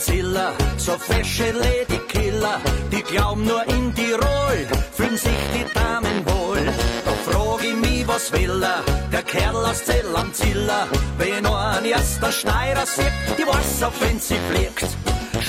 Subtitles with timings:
[0.00, 2.60] Ziller, so fesche Ladykiller,
[2.90, 6.64] die glauben nur in Tirol, fühlen sich die Damen wohl.
[7.04, 8.82] Da frag ich mich, was will er,
[9.12, 14.18] der Kerl aus Zell am Ziller, wenn ein erster Steirer sieht, die weiß, auf wen
[14.18, 14.86] sie fliegt.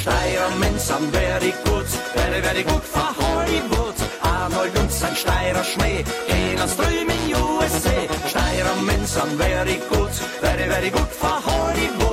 [0.01, 3.95] Steirer Menschen very gut, very, very gut for Hollywood.
[4.21, 7.97] Arnold und sein Steirer Schmäh, gehen ans drüben in USA.
[8.27, 12.04] Steirer Menschen very good, very, very good for Hollywood.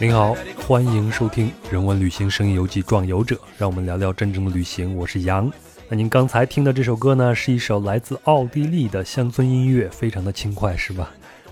[0.00, 4.96] 您好，欢迎收听《人文旅行声音游记·壮游者》，让我们聊聊真正的旅行。
[4.96, 5.48] 我是杨。
[5.88, 11.08] 那您刚才听的这首歌呢，是一首来自奥地利的乡村音乐，非常的轻快，是吧？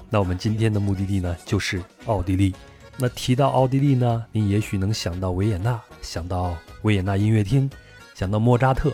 [0.09, 2.53] 那我们今天的目的地呢，就是奥地利。
[2.97, 7.71] 那提到奥地利呢，您也许能想到维也纳，想到维也纳音乐厅，
[8.17, 8.93] 想到莫扎特，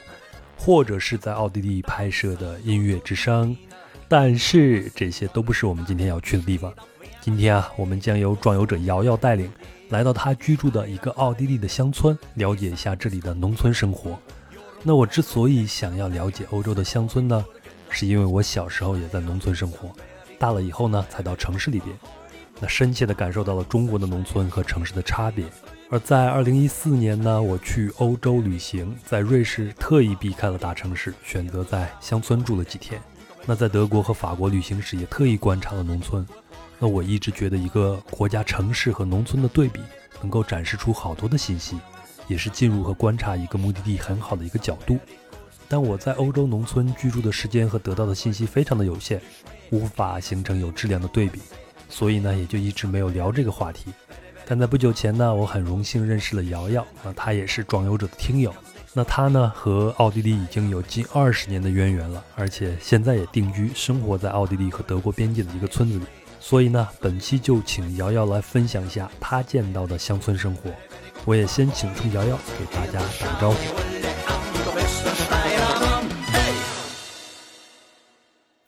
[0.67, 3.57] 或者是在奥地利拍摄的音乐之声。
[4.09, 6.75] 但是这些都不是我们今天要去的地方。
[7.21, 9.49] 今天啊，我们将由壮游者瑶瑶带领，
[9.91, 14.19] 来到他居住的一个奥地利的乡村，了解一下这里的农村生活。
[14.83, 17.45] 那我之所以想要了解欧洲的乡村呢，
[17.89, 19.93] 是因为我小时候也在农村生活。
[20.37, 21.97] 大了以后呢，才到城市里边，
[22.59, 25.45] 那深切地感受到了中国的农村和城市的差别。
[25.89, 33.01] 而在二零一四年呢，我去欧洲旅行，在瑞士特意避开了大城市，选择在乡村住了几天。
[33.45, 36.27] 那在德国和法国旅行时，也特意观察了农村。
[36.81, 39.81] 那我一直觉得，一个国家城市和农村的对比，
[40.21, 41.79] 能够展示出好多的信息，
[42.27, 44.99] 也是进入和观察一个目的地很好的一个角度。
[45.69, 49.21] 但我在欧洲农村居住的时间和得到的信息非常的有限。
[49.71, 51.41] 无法形成有质量的对比，
[51.89, 53.93] 所以呢，也就一直没有聊这个话题。
[54.49, 58.55] 但在不久前呢，我很荣幸认识了瑶瑶，那她也是壮游者的听友。
[58.93, 66.05] 那她呢，和奥地利已经有近二十年的渊源了，而且现在也定居生活在奥地利和德国边界的一个村子里。
[66.39, 70.71] 所以呢，本期就请瑶瑶来分享一下她见到的乡村生活。
[71.25, 73.57] 我也先请出瑶瑶给大家打个招呼。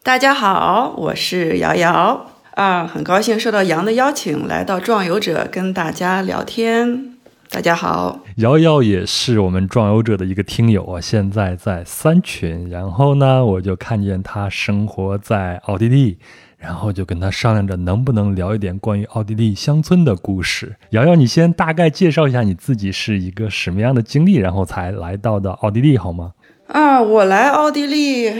[0.02, 7.14] 大家好，我是瑶瑶啊，很高兴受到杨的邀请来到壮游者跟大家聊天。
[7.50, 16.18] 大家好，瑶瑶也是我们壮游者的一个听友啊，现在在三群，然后呢，我就看见他生活在奥地利，
[16.58, 20.74] 然后就跟他商量着能不能聊一点关于奥地利乡村的故事。
[20.90, 26.32] 瑶瑶，你先大概介绍一下你自己是一个什么样的经历，然后才来到的奥地利好吗？
[26.66, 28.34] 啊，我来奥地利。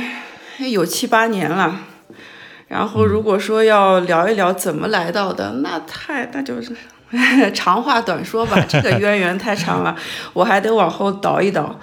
[0.72, 1.82] 有七八年了，
[2.68, 6.76] 然后如果说要聊一聊怎么来到的，那太那就是
[7.54, 9.96] 长话短说吧，这个渊源太长了，
[10.34, 11.80] 我还得往后倒一倒。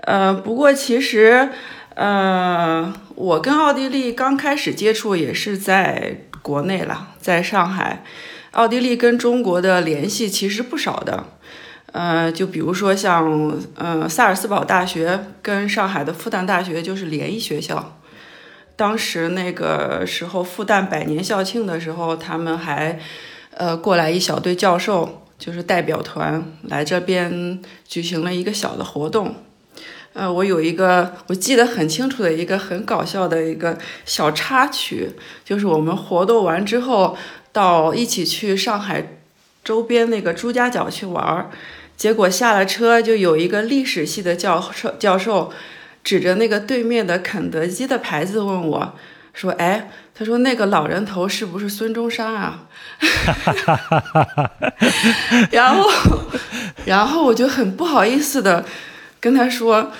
[0.00, 1.48] 呃，不过其实，
[1.94, 8.04] 呃，我跟奥地利刚开始接触也是在国内了，在上海。
[8.52, 11.24] 奥地利跟中国的联系其实不少的，
[11.92, 17.95] 呃，就比如说像呃萨尔斯堡大学跟上海的复旦大学就是联谊学校。
[18.76, 23.00] 当时那个时候，复旦百年校庆的时候，他们还，
[23.52, 29.34] 呃，过来一小队教授，就是代表团来这边举行了一个小的活动。
[30.12, 35.10] 呃，我有一个我记得很清楚的一个很搞笑的一个小插曲，
[35.42, 37.16] 就是我们活动完之后，
[37.52, 39.18] 到一起去上海
[39.64, 41.50] 周边那个朱家角去玩，
[41.96, 45.50] 结果下了车就有一个历史系的教授教授。
[46.06, 48.94] 指着那个对面的肯德基的牌子问我，
[49.34, 52.60] 说：“哎，他说那个老人头是不是孙中山啊？”
[55.50, 55.90] 然后，
[56.86, 58.64] 然后我就很不好意思的
[59.18, 59.90] 跟他说：“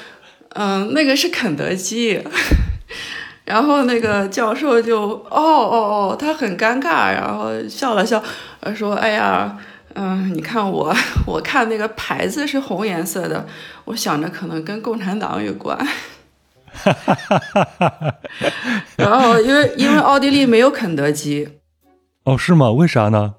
[0.55, 2.23] 嗯，那个是肯德基。”
[3.44, 8.23] 然后那个教授就哦哦哦，他很尴尬，然后笑了笑，
[8.77, 9.59] 说：“哎呀。”
[9.99, 10.95] 嗯，你看我，
[11.27, 13.47] 我看那个牌子是红颜色的，
[13.87, 15.75] 我想着可能跟共产党有关。
[18.97, 21.49] 然后因为因为奥地利没有肯德基。
[22.25, 22.70] 哦，是吗？
[22.70, 23.37] 为啥呢？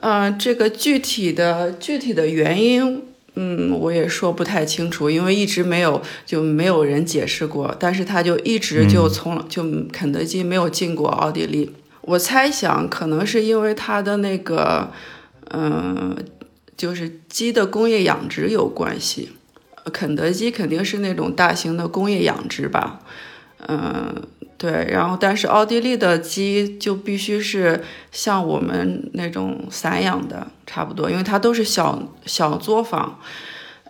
[0.00, 3.04] 嗯，这个具体的具体的原因，
[3.36, 7.72] 嗯，我也说不太清楚，因为一直没有就没有人解释过。
[7.78, 9.62] 但是他就一直就从就
[9.92, 11.72] 肯德基没有进过奥地利。
[12.00, 14.90] 我猜想可能是因为他的那个。
[15.52, 16.16] 嗯，
[16.76, 19.30] 就是鸡的工业养殖有关系，
[19.92, 23.00] 肯德基肯定是那种大型的工业养殖吧。
[23.66, 24.14] 嗯，
[24.56, 33.18] 对，然后但是奥地利的鸡就必须是像我们那种散养的差不多，因为它都是小小作坊。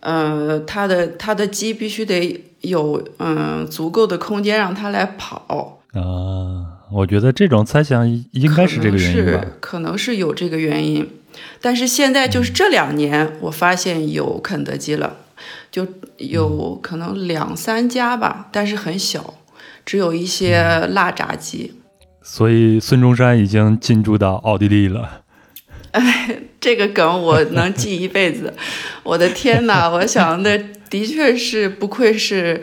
[0.00, 5.82] 呃，它的它的鸡必须得有嗯足够的空间让它来跑。
[5.92, 6.78] 啊。
[6.92, 11.08] 我觉得这种猜想应该是这个原因吧，可能是有这个原因。
[11.60, 15.16] 但是现在就是这两年，我发现有肯德基了，
[15.70, 15.86] 就
[16.18, 19.34] 有可能两三家吧，但是很小，
[19.84, 21.74] 只有一些辣炸鸡。
[22.22, 25.22] 所以孙中山已经进驻到奥地利了。
[25.92, 28.54] 哎， 这个梗我能记一辈子。
[29.02, 29.88] 我的天哪！
[29.90, 30.56] 我想那
[30.88, 32.62] 的确是不愧是，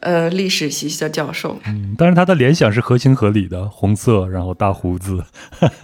[0.00, 1.58] 呃，历史系的教授。
[1.66, 5.24] 嗯，但是他的联想是合情合理的，红色，然后大胡子。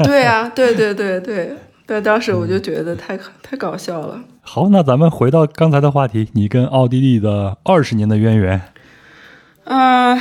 [0.04, 1.54] 对啊，对对对对。
[1.86, 4.20] 但当时我就觉得太太搞笑了。
[4.40, 8.60] 好，那咱们回到刚才的话题，你跟奥地利的二十年的渊源。
[9.64, 10.18] 嗯，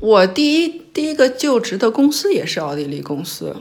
[0.00, 3.54] 我第一第一个就职的公司也是奥地利公司。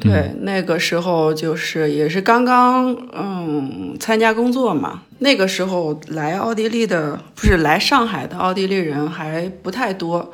[0.00, 5.02] 对，那个时候就是也是刚刚嗯参加工作嘛。
[5.18, 10.32] 那个时候来奥地利的不是来上海的奥地利人还不太多，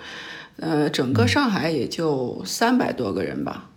[0.60, 3.67] 呃，整个上海也就三百多个人吧。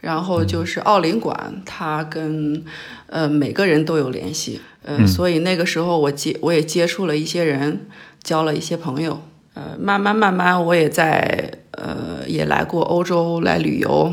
[0.00, 2.64] 然后就是奥林馆，他跟
[3.06, 7.86] 呃每个人都有联系，呃，所以那个时候我接我也接触了一些人，
[8.22, 9.20] 交了一些朋友，
[9.54, 14.12] 呃，慢慢慢慢我也在呃也来过欧洲来旅游，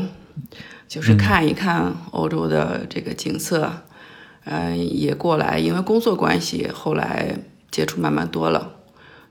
[0.86, 3.70] 就是看一看欧洲的这个景色，
[4.44, 7.36] 嗯，也过来，因为工作关系，后来
[7.70, 8.72] 接触慢慢多了，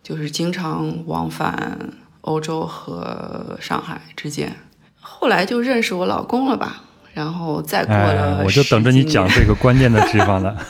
[0.01, 4.55] 就是经常往返欧洲和上海之间。
[5.19, 6.83] 后来就认识我老公了吧，
[7.13, 10.55] 然后再过了，我就等着你讲这个关键的地方了。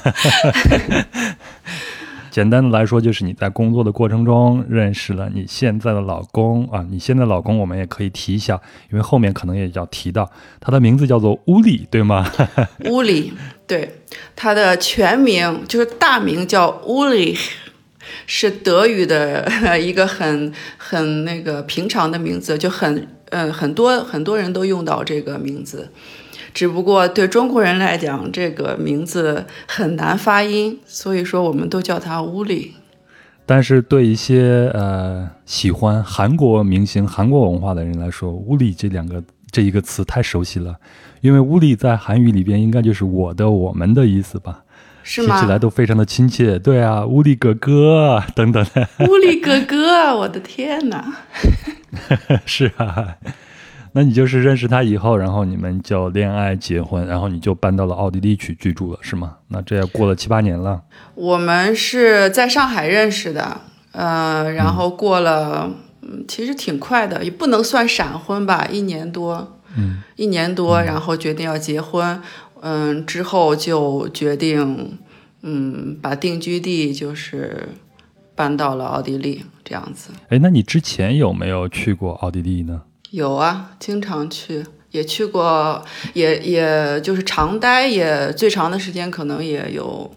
[2.32, 6.86] 简单的来说，就是你在工作的过程中认识了你现在的老公啊。
[6.90, 8.62] 你现在老公我们也可以提一下，
[8.92, 12.32] 因为后面可能也要提到，他的名字叫做乌里，对吗？
[12.86, 13.34] 乌里，
[13.66, 14.02] 对，
[14.36, 17.36] 他的全名就是大名叫乌里，
[18.28, 19.50] 是德语的
[19.82, 23.08] 一个很很那个平常的名字，就很。
[23.30, 25.90] 嗯，很多很多人都用到这个名字，
[26.54, 32.74] 只不过对中国人来讲，这个名字很难发音，所以说我们都叫他乌里。
[33.46, 40.76] 但是对一些呃喜欢韩国明星、韩国文化的人来说，乌里这两个这一个词太熟悉了，
[41.22, 44.64] 因为乌里在韩语里边应该就是我的、我们的意思吧。
[45.10, 45.38] 是吗？
[45.38, 46.60] 听起来都非常的亲切。
[46.60, 48.66] 对啊，乌力哥哥等等。
[49.08, 51.18] 乌力哥哥，我的天哪！
[52.46, 53.16] 是啊，
[53.94, 59.38] 那你就是认识他以后，然后你们就恋爱结婚，然后你就搬到了奥地利去居住了，是吗？
[59.48, 60.82] 那这也过了七八年了。
[61.16, 63.62] 我们是在上海认识的，
[63.94, 65.72] 呃，然后过了，
[66.02, 72.22] 嗯，其实挺快的，也不能算闪婚吧，一年多，嗯，一年多，然后决定要结婚。
[72.62, 74.98] 嗯，之后就决定，
[75.42, 77.70] 嗯，把定居地就是
[78.36, 80.12] 搬到了奥地利这样子。
[80.30, 82.82] 哎，那你之前有没有去过奥地利呢？
[83.12, 85.84] 有啊，经常去，也去过，
[86.14, 90.12] 也也就是常待，也最长的时间可能也有。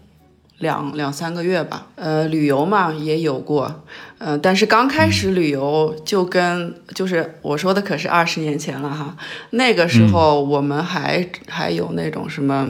[0.61, 3.83] 两两三个月吧，呃，旅游嘛也有过，
[4.19, 9.15] 呃，但是刚开始旅游就跟就是我说的可是二十年前了哈，
[9.51, 12.69] 那个时候我们还还有那种什么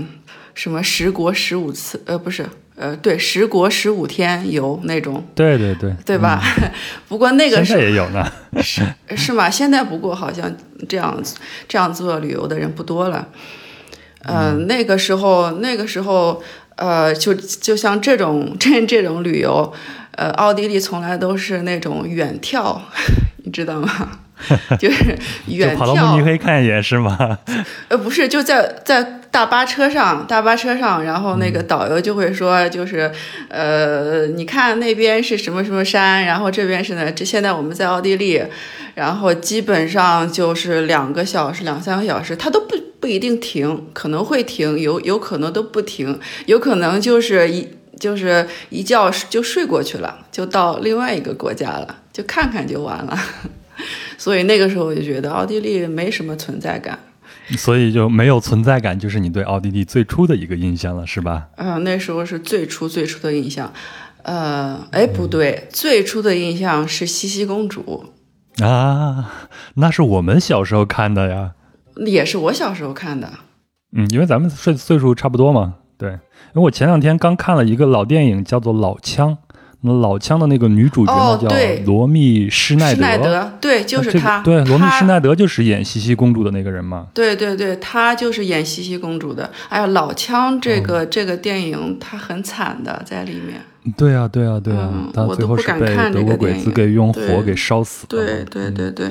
[0.53, 2.45] 什么十国十五次，呃，不是，
[2.75, 6.41] 呃，对，十国十五天游那种，对对对，对吧？
[7.10, 8.25] 不过那个现在也有呢，
[8.62, 8.81] 是
[9.15, 9.50] 是吗？
[9.50, 10.50] 现在不过好像
[10.88, 11.21] 这样
[11.67, 13.27] 这样做旅游的人不多了，
[14.24, 16.41] 嗯，那个时候那个时候。
[16.75, 19.71] 呃，就就像这种 这这种旅游，
[20.15, 22.79] 呃，奥地利从来都是那种远眺，
[23.43, 24.19] 你知道吗？
[24.79, 25.17] 就是
[25.48, 25.77] 远眺。
[25.77, 27.38] 跑到慕尼黑看一眼是吗？
[27.89, 33.12] 呃，不是，就在在大巴车上，大巴车上，然后那个导游就会说，就是
[33.50, 38.43] 呃，你看那边是什么什么山，然后这边是呢，这现在我们在奥地利，
[38.95, 42.75] 然后基本上就是两个小时、两三个小时，他都不。
[43.01, 47.67] 不一定停，可能会停，有有可能都不停，有可能就是一
[48.00, 53.19] 就是一觉就睡过去了，就到另外一个国家了，就看看就完了。
[54.21, 56.99] 所以那个时候我就觉得奥地利没什么存在感，
[57.57, 61.49] 所以就没有存在感，就是你对奥地利最初的一个印象了，是吧？
[61.55, 63.73] 嗯，那时候是最初最初的印象。
[64.21, 68.11] 呃，哎，不对，最初的印象是茜茜公主
[68.59, 71.53] 啊，那是我们小时候看的呀。
[72.05, 73.27] 也是我小时候看的，
[73.93, 76.11] 嗯，因为咱们岁岁数差不多嘛，对。
[76.11, 79.50] 因为我前两天刚看了一个老电影，叫做《老枪》，那
[79.81, 81.50] 老枪的那个女主角呢叫
[81.85, 89.50] 罗密施耐德，对，就是她，对，罗密施耐德就是演茜茜公主的那个人嘛，对对对，她就是演茜茜公主的。
[89.69, 93.61] 哎呀，老枪这个这个电影，她很惨的在里面。
[93.97, 99.09] 对啊，对啊，对啊，她最后是被德国鬼子给用火给烧死对对对对。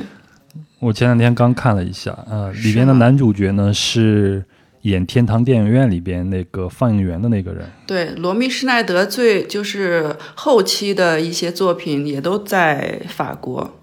[0.79, 4.45] 我前两天刚看了一下，呃，里边的男主角呢是
[4.83, 7.71] 演《天堂电影院》里边那个放映员的那个人。
[7.87, 13.77] 对，罗密施耐德最就是后期的一些作品也都在法国。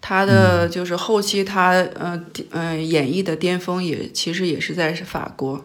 [0.00, 5.64] 他的就是后期他呃呃演绎的巅峰也其实也是在法国，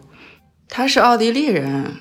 [0.68, 1.92] 他是奥地利人。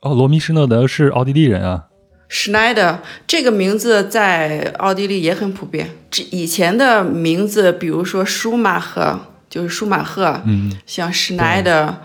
[0.00, 1.86] 哦，罗密施耐德是奥地利人啊。
[2.28, 5.90] 施耐德这个名字在奥地利也很普遍。
[6.10, 9.18] 这以前的名字，比如说舒马赫，
[9.52, 11.98] 就是舒马赫，嗯，像施耐德，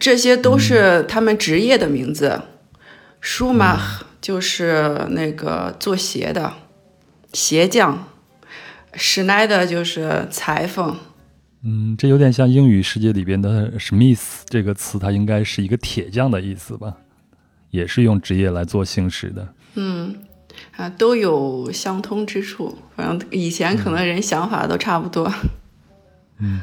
[0.00, 2.42] 这些都是他们职业的名字。
[3.20, 6.54] 舒马赫就是那个做鞋的
[7.32, 8.08] 鞋匠。
[8.94, 10.96] 施耐德就是裁缝，
[11.62, 16.94] 嗯，这有点像英语世界里边的 Smith 这个词，它应该是一个铁匠的意思吧？
[17.70, 19.54] 也是用职业来做姓氏的。
[19.74, 20.16] 嗯，
[20.76, 22.76] 啊，都有相通之处。
[22.96, 25.32] 反正以前可能人想法都差不多。
[25.44, 25.50] 嗯，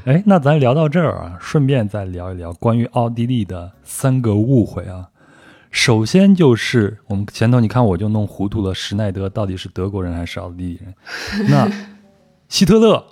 [0.06, 5.10] 哎，那咱聊到这儿啊，顺便再聊一聊关于奥地利的三个误会啊。
[5.72, 10.94] 首先就是我们前头你看我就弄糊涂了，施耐德到底是德国人还是奥地利人？
[11.52, 11.70] 那
[12.48, 13.04] 希特勒，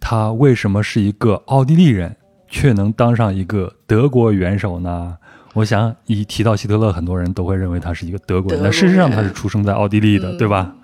[0.00, 2.16] 他为什么是一个奥地利人，
[2.48, 5.16] 却能当上一个德国元首呢？
[5.52, 10.74] 我想一提到希特勒，很多人都会认为他是一个德国人，但事实上他是出生在奥地利的，对吧？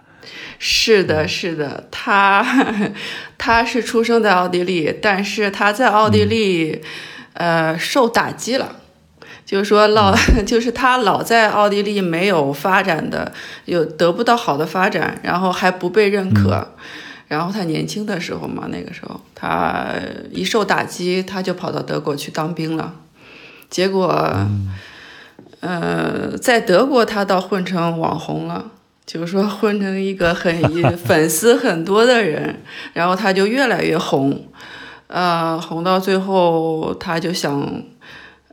[0.59, 2.45] 是的，是的，他
[3.37, 6.83] 他是出生在奥地利，但是他在奥地利，
[7.35, 8.77] 呃，受打击了，
[9.45, 10.15] 就是说老，
[10.47, 13.33] 就是他老在奥地利没有发展的，
[13.67, 16.75] 有得不到好的发展，然后还不被认可。
[17.29, 19.87] 然后他年轻的时候嘛，那个时候他
[20.31, 22.95] 一受打击，他就跑到德国去当兵了。
[23.69, 24.47] 结果，
[25.59, 28.71] 呃，在德国他倒混成网红了，
[29.07, 32.61] 就是说混成一个很粉丝很多的人。
[32.93, 34.47] 然后他就越来越红，
[35.07, 37.83] 呃，红到最后他就想，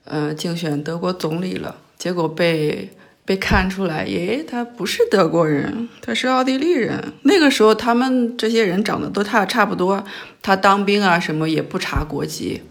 [0.05, 1.75] 呃，竞选德国总理了。
[1.97, 2.89] 结果被。
[3.25, 7.01] 被看出来，耶，他不是德国人，他是奥地利人。
[7.21, 10.03] 那个时候，他们这些人长得都差差不多。
[10.41, 12.63] 他当兵啊，什么也不查国籍。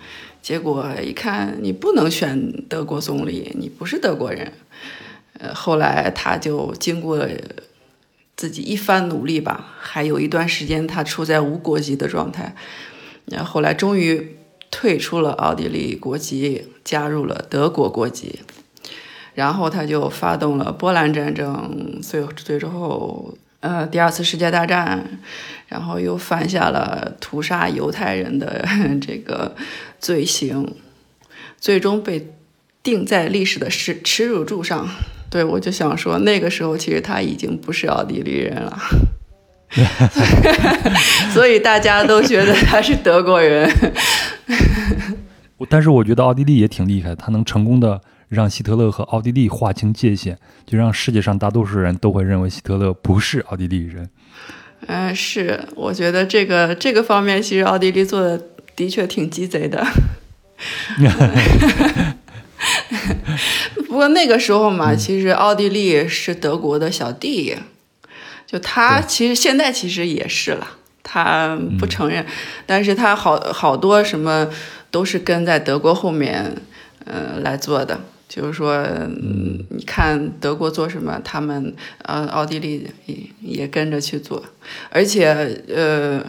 [0.42, 4.52] 结果一看，你不能选德国总理，你不是德国人。
[5.38, 7.26] 呃，后来他就经过
[8.36, 12.54] 自己一番努力吧，还有一段时间他处在无国籍的状态。
[13.26, 14.36] 然后后来终于
[14.70, 18.40] 退出了奥地利国籍，加入了德国国籍。
[19.34, 25.20] 然后他就发动了波兰战争，最最后，呃，第二次世界大战，
[25.68, 28.66] 然后又犯下了屠杀犹太人的
[29.00, 29.54] 这个
[29.98, 30.74] 罪行，
[31.58, 32.34] 最终被
[32.82, 34.86] 钉在历史的耻耻辱柱上。
[35.32, 38.78] 对我就想说，那个时候其实他已经不是奥地利人了，
[41.32, 43.66] 所以大家都觉得他是德国人。
[45.70, 48.02] 但是我觉得奥地利也挺厉害，他能成功的。
[48.28, 54.08] 让希特勒和奥地利划清界限，就让世界上大多数人都会认为希特勒不是奥地利人。
[54.86, 58.40] 嗯，是，我觉得这个这个方面，其实奥地利做的
[58.74, 59.86] 的确挺鸡贼的。
[63.92, 67.54] 不过那个时候嘛，其实奥地利是德国的小弟，
[68.46, 70.66] 就他其实现在其实也是了，
[71.02, 72.24] 他不承认，
[72.64, 74.48] 但是他好好多什么
[74.90, 76.56] 都是跟在德国后面，
[77.04, 78.00] 呃，来做的。
[78.30, 84.42] 就是说，嗯，你看德国做什么，他们呃，奥地利也也跟着去做，
[84.88, 86.24] 而且呃，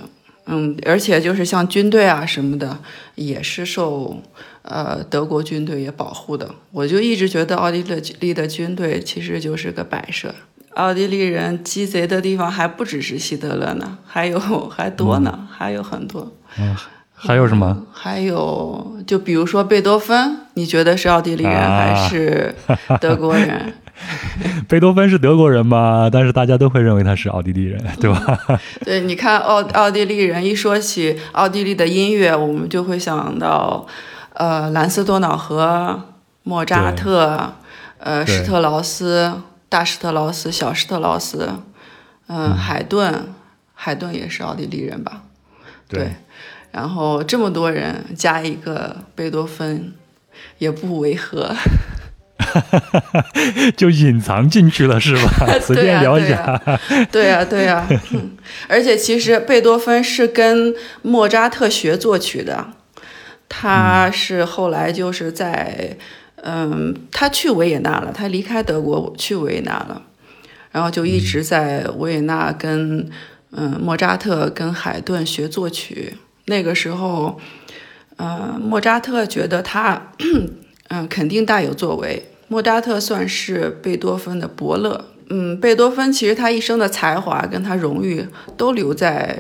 [0.48, 2.78] 嗯，而且就是像军队啊什么的，
[3.16, 4.22] 也是受
[4.64, 6.50] 呃德国军队也保护的。
[6.72, 7.84] 我就一直觉得奥地
[8.20, 10.34] 利的军队其实就是个摆设。
[10.76, 14.40] 奥地利人鸡贼的地方还不只是希特勒呢，还有
[14.70, 16.32] 还多呢，还有很多。
[16.60, 16.76] 嗯
[17.16, 17.86] 还有什么？
[17.94, 22.54] 还有，就比如说贝多芬，你觉得是奥地利人还是
[23.00, 23.74] 德国人？
[24.68, 26.10] 贝多芬是德国人吧？
[26.12, 28.38] 但是大家都会认为他是奥地利人，对吧？
[28.84, 33.88] 对，你看奥奥地利人一说起奥地利的音乐，我们就会想到，
[34.34, 36.10] 呃，兰斯多瑙河、
[36.44, 37.54] 莫扎特、
[38.00, 41.50] 呃，施特劳斯、大施特劳斯、小施特劳斯，
[42.28, 43.34] 嗯，海顿，
[43.74, 45.24] 海顿也是奥地利人吧？
[45.88, 46.14] 对。
[46.72, 49.94] 然后这么多人加一个贝多芬，
[50.58, 51.56] 也不违和，
[53.78, 55.30] 就隐藏进去了是吧？
[55.62, 56.60] 随便聊一下。
[57.12, 57.88] 对呀，对呀。
[58.68, 60.74] 而且其实贝多芬是跟
[61.04, 62.66] 莫扎特学作曲的，
[63.56, 65.96] 他是后来就是在，
[66.42, 70.02] 嗯，他去维也纳了，他离开德国去维也纳了，
[70.72, 73.08] 然后就一直在维也纳跟，
[73.52, 76.16] 嗯，莫扎特跟海顿学作曲。
[76.46, 77.40] 那个时候，
[78.18, 80.12] 呃，莫扎特觉得他，
[80.90, 82.32] 嗯，肯定大有作为。
[82.48, 85.06] 莫扎特算是贝多芬的伯乐。
[85.30, 88.26] 嗯，贝多芬其实他一生的才华跟他荣誉
[88.58, 89.38] 都留在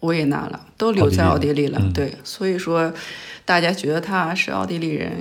[0.00, 1.80] 维也纳了，都留在奥地利了。
[1.94, 2.92] 对，所以说
[3.44, 5.12] 大家觉得他是奥地利人，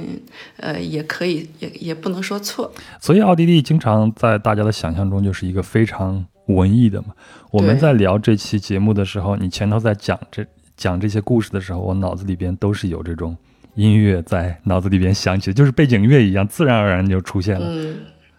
[0.58, 2.72] 呃，也可以，也也不能说错。
[3.00, 7.08] 所以奥地利经常在大家的想象中就是一个非常文艺的嘛。
[7.52, 13.36] 我们在聊这期节目的时候，你前头在讲这讲这些故事的时候，我脑子里边都是有这种
[13.76, 17.66] 音乐在脑子里边响起，就是背景乐一样，自然而然就出现了。
[17.70, 17.96] 嗯。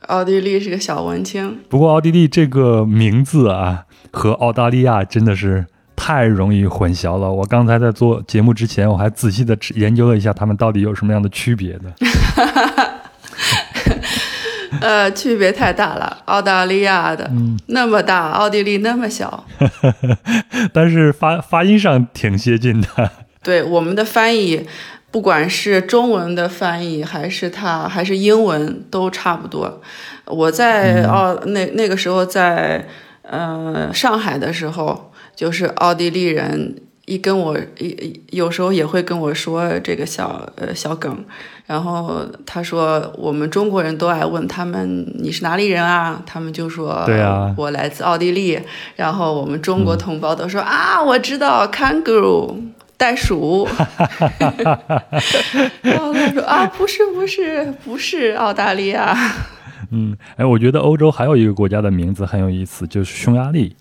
[0.09, 5.65] 奥地利是个小文青，不过奥地利这个名字啊，和澳大利亚真的是
[6.07, 7.33] 太容易混淆了。
[7.33, 11.85] 我刚才在做节目之前，我还仔细的研究了一下，他们到底有什么样的区别的。
[14.83, 17.31] 呃，区别太大了，澳大利亚的
[17.69, 19.47] 那么大，奥地利那么小，
[20.75, 23.11] 但是发发音上挺接近的。
[23.43, 24.67] 对，我们的翻译。
[25.11, 29.81] 不管是中文的翻译，还是它，还是英文，都差不多。
[30.27, 32.87] 我在澳那那个时候在
[33.23, 36.77] 呃上海的时候，就是奥地利人
[37.07, 41.25] 一跟我一有时候也会跟我说这个小呃小梗，
[41.67, 46.23] 然后他说我们中国人都爱问他们你是哪里人啊？
[46.25, 48.59] 他们就说对啊，我来自奥地利。
[48.97, 52.57] 然后我们中国同胞都说啊，我知道 kangaroo。
[52.97, 53.69] 袋鼠，
[55.83, 59.19] 然后他说啊，不是不是不是澳大利亚。
[59.91, 63.75] 嗯，哎，我觉得欧洲还有一个国家的名字很有意思，就是匈牙利。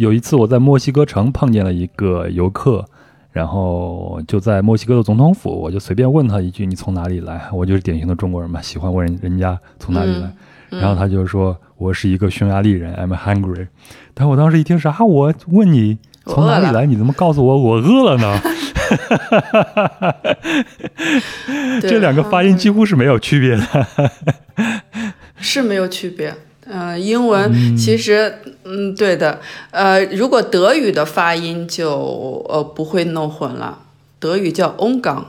[0.00, 2.82] 有一次我在墨西哥城碰见了一个游客，
[3.32, 10.32] 然后就在墨西哥的总统府，我就随便问他一句：“你从哪里来？”我就是典型的中国人嘛，喜欢问人人家从哪里来。
[10.70, 13.66] 然后他就说：“我是一个匈牙利人，I'm hungry。”
[14.14, 18.40] 但我当时一听啥啊，我问你从哪里来，你怎么告诉我我饿了呢？
[21.82, 24.10] 这两个发音几乎是没有区别的，
[25.36, 26.34] 是没有区别。
[26.70, 28.32] 嗯，英文其实，
[28.64, 29.40] 嗯，对的。
[29.72, 33.80] 呃，如果德语的发音就呃不会弄混了，
[34.18, 35.24] 德语叫 ongang。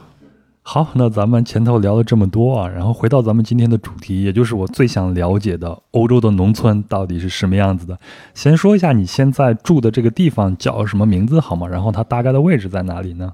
[0.63, 7.97] 好，那咱们前头聊了这么多啊，然后回到咱们今天的主题，也就是我最想了解的欧洲的农村到底是什么样子的。
[8.35, 11.67] 先说一下你现在住的这个地方叫什么名字好吗？
[11.67, 13.33] 然后它大概的位置在哪里呢？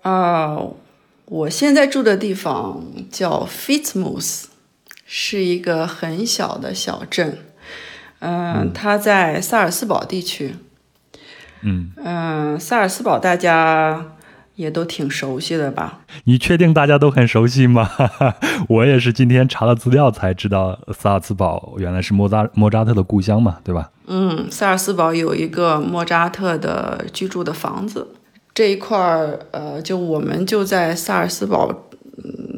[0.00, 0.58] 啊，
[1.26, 4.44] 我现在住的地方叫 Fitzmus，
[5.06, 7.38] 是一个很小的小镇。
[8.18, 10.56] 嗯，它在萨尔斯堡地区。
[11.62, 14.12] 嗯嗯，萨尔斯堡大家
[14.56, 16.00] 也都挺熟悉的吧？
[16.24, 17.90] 你确定大家都很熟悉吗？
[18.68, 23.90] 我也是今天查了资料才知道，萨尔斯堡原来是莫扎莫扎特的故乡嘛，对吧？
[24.06, 28.08] 嗯，萨尔斯堡有一个莫扎特的居住的房子。
[28.54, 31.70] 这一块儿，呃，就我们就在萨尔斯堡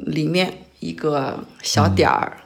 [0.07, 2.39] 里面一个小点儿，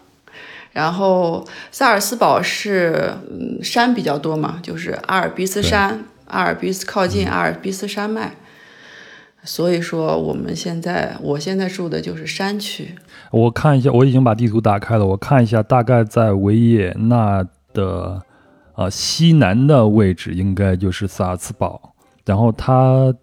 [0.73, 8.33] 然后萨尔斯堡是嗯山比较多嘛，就是阿尔卑斯山，阿尔卑斯靠近阿尔卑斯山脉，
[9.45, 12.95] 所以说我们现在我现在住的就是山区。
[13.31, 18.23] 我看一下，我已经把地图打开了，我看一下，大概在维也纳的
[18.77, 23.15] 呃西南的位置应该就是萨尔茨堡，然后它。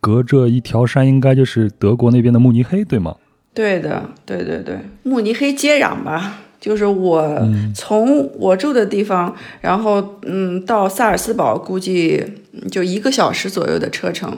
[0.00, 3.14] 隔着一条山，应该就是德国那边的慕尼黑，对吗？
[3.54, 6.40] 对的，对对对，慕尼黑接壤吧。
[6.60, 12.24] 就是我从我住的地方，然后嗯，到萨尔斯堡估计
[12.70, 14.34] 就一个小时左右的车程，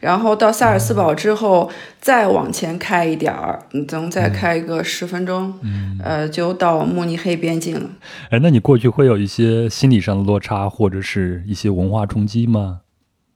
[0.00, 5.54] 然后到萨尔斯堡之后再往前开一点儿，能再开一个十分钟，
[6.02, 7.88] 呃，就到慕尼黑边境了。
[8.30, 12.80] 哎，那你过去会有一些心理上的落差，或者是一些文化冲击吗？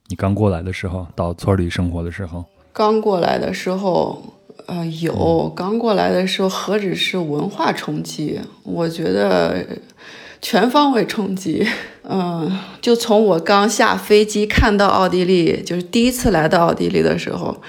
[0.09, 4.21] 你刚过来的时候，到村里生活的时候，刚过来的时候，
[4.66, 8.40] 呃，有刚过来的时候，何止是文化冲击？
[8.62, 9.66] 我觉得
[10.40, 11.66] 全方位冲击。
[12.09, 17.61] 嗯，就从我刚下飞机看到奥地利，就是第一次来到奥地利的时候，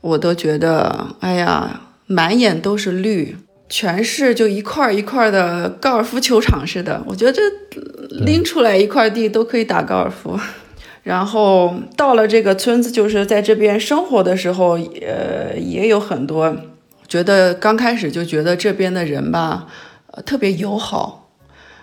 [0.00, 3.36] 我都觉得，哎呀，满眼都是绿，
[3.68, 7.02] 全是就一块一块的高尔夫球场似的。
[7.06, 7.40] 我觉得这
[8.24, 10.38] 拎出来一块地都可以打高尔夫。
[11.02, 16.54] 然后到了这个村子，就是在这边生活的时候，呃，也有很多
[17.08, 19.66] 觉得刚开始就觉得这边的人吧，
[20.12, 21.30] 呃，特别友好，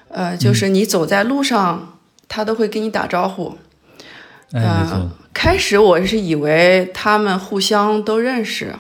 [0.09, 3.55] 呃，就是你走在路上，他都会跟你打招呼。
[4.53, 8.73] 嗯，开始我是以为他们互相都认识。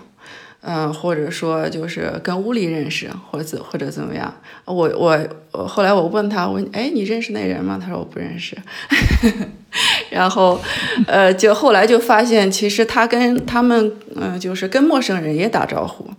[0.61, 4.33] 嗯，或者说就是跟屋里认识，或者怎或者怎么样？
[4.65, 5.17] 我我
[5.51, 7.79] 我后来我问他，我哎，你认识那人吗？
[7.81, 8.57] 他说我不认识。
[10.09, 10.59] 然后，
[11.05, 16.09] 呃，就后来就发现，其实他跟他们，嗯、就是跟陌生人也打招呼。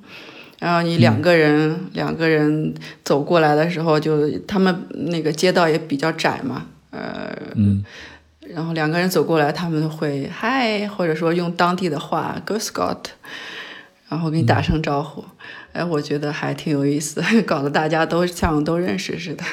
[0.61, 2.75] 然后你两个人、两个人
[3.05, 7.85] 走过来的时候就，他们那个街道也比较窄嘛，呃，嗯，
[8.41, 12.97] 然后两个人走过来，他们会嗨，或者说用当地的话 “Go Scott”，
[14.09, 15.25] 然后给你打声招呼。
[15.73, 19.45] 哎，我觉得还挺有意思， 搞得大家都像都认识似的。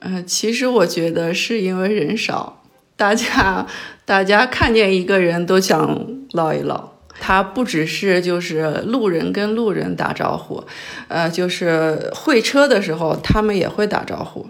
[0.00, 2.62] 呃，其实我觉得是因为人少，
[2.96, 3.66] 大家
[4.04, 6.92] 大家看见一个人都想唠一唠。
[7.22, 10.64] 他不只是就是路人跟路人打招呼，
[11.08, 14.48] 呃，就是会车的时候他们也会打招呼，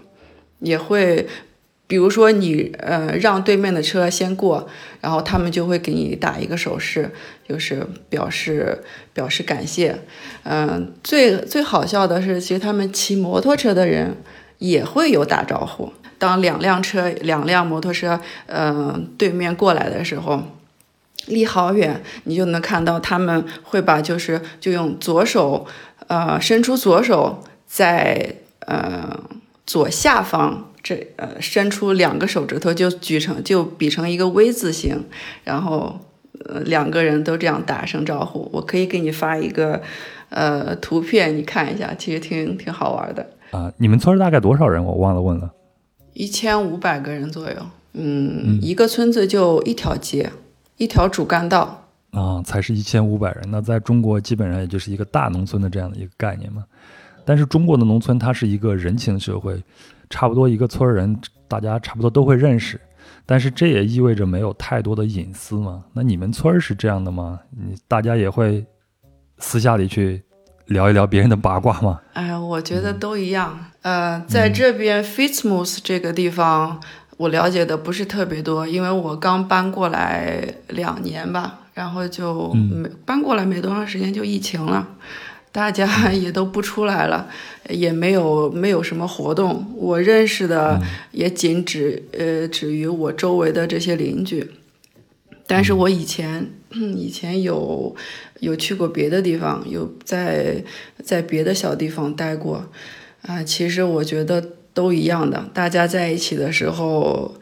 [0.59, 1.27] 也会，
[1.91, 4.65] 比如说你呃让对面的车先过，
[5.01, 7.11] 然后他们就会给你打一个手势，
[7.45, 8.81] 就是表示
[9.13, 9.99] 表示感谢。
[10.43, 14.15] 嗯、最最好笑的是，其实他们骑摩托车的人
[14.59, 15.91] 也会有打招呼。
[16.17, 20.43] 当两辆车、两辆摩托车，嗯、对面过来的时候，
[21.25, 25.67] 离好远，你就能看到他们会把就是就用左手，
[26.07, 29.19] 呃，伸出左手，在呃
[29.65, 35.03] 左下方这呃伸出两个手指头，就举成就比成一个 V 字形，
[35.43, 35.99] 然后
[36.45, 38.49] 呃两个人都这样打声招呼。
[38.51, 39.81] 我可以给你发一个
[40.29, 43.25] 呃图片，你看一下，其实挺挺好玩的。
[43.51, 44.83] 啊，你们村大概多少人？
[44.83, 45.51] 我忘了问了。
[46.13, 47.55] 一千五百个人左右，
[47.93, 50.31] 嗯，一个村子就一条街，
[50.77, 51.77] 一条主干道。
[52.11, 56.65] 啊，才是一千五百人，那在中国基本上也就是一个大农村的这样的一个概念嘛。
[57.23, 59.63] 但是中国的农村它是一个人情社会，
[60.11, 62.79] 差不多一个村儿人大家差不多都会认识，
[63.25, 65.83] 但是这也意味着没有太多的隐私嘛。
[65.93, 67.39] 那你们村儿是这样的吗？
[67.49, 68.63] 你大家也会
[69.39, 70.21] 私下里去
[70.67, 71.99] 聊一聊别人的八卦吗？
[72.13, 73.57] 哎呀，我觉得都一样。
[73.81, 76.79] 呃，在这边 Fitzmus 这个地方，
[77.17, 84.87] 我了解的不是特别多，因为我刚搬过来两年吧，然后就没、搬过来没多长时间就疫情了，
[85.51, 87.29] 大家也都不出来了，
[87.69, 89.71] 也没有没有什么活动。
[89.75, 94.51] 我认识的也仅止呃止于我周围的这些邻居。
[95.47, 96.49] 但是我以前，
[96.95, 97.93] 以前有
[98.39, 100.63] 有去过别的地方，有在
[101.03, 102.69] 在别的小地方待过，
[103.23, 104.41] 啊、其实我觉得
[104.73, 107.35] 都一样的，大家在一起的时候，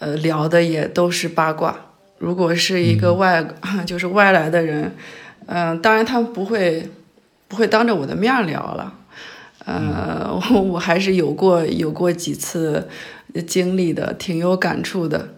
[0.00, 1.92] 呃，聊的也都是八卦。
[2.18, 3.46] 如果是一个外，
[3.86, 4.92] 就是外来的人，
[5.46, 6.88] 嗯、当然他们不会
[7.54, 8.92] 不会当着我的面聊了，
[9.64, 12.88] 呃，我 我还是有过有过几次
[13.46, 15.36] 经历的，挺有感触的。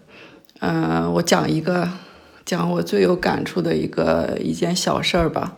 [0.60, 1.86] 嗯，我讲一个，
[2.46, 5.56] 讲我最有感触的一个一件小事儿吧。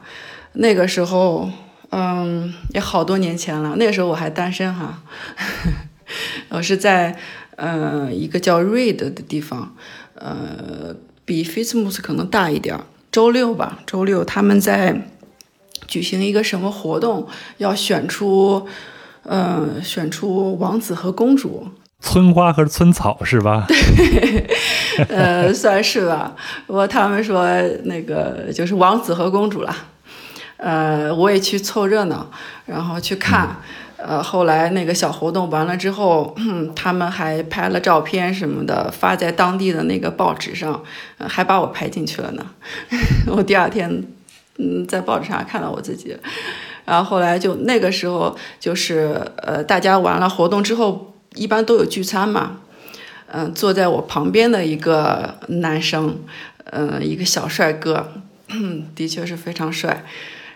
[0.55, 1.49] 那个时候，
[1.91, 3.77] 嗯，也好多年前了。
[3.77, 5.05] 那个时候我还单身哈，
[6.51, 7.17] 我是在
[7.55, 9.77] 呃一个叫 Reed 的地方，
[10.17, 12.85] 呃，比 Fitzmus 可能大一点儿。
[13.13, 15.09] 周六吧，周六他们在
[15.89, 18.69] 举行一个什么活动，要选出，
[19.25, 21.67] 呃，选出王子和公主。
[22.01, 23.67] 村花和村草是吧？
[23.67, 24.47] 对
[25.11, 26.37] 呃，算是吧。
[26.69, 27.45] 不过他们说
[27.85, 29.75] 那个就是王子和公主了，
[30.59, 32.31] 呃，我也去凑热闹，
[32.67, 33.57] 然后去看。
[33.97, 36.33] 呃，后来那个小活动完了之后，
[36.77, 40.81] 他们还拍了照片什么的，发在当地的那个报纸上，
[41.19, 42.47] 呃、还把我拍进去了呢。
[43.27, 44.05] 我第二天，
[44.59, 46.17] 嗯，在报纸上看到我自己。
[46.85, 52.59] 然后后来就那个时候，就是呃，大家完了活动之后，一般都有聚餐嘛。
[53.31, 56.19] 嗯、坐在我旁边的一个男生，
[56.73, 58.11] 嗯、一个小帅哥，
[58.97, 60.03] 的确是非常帅。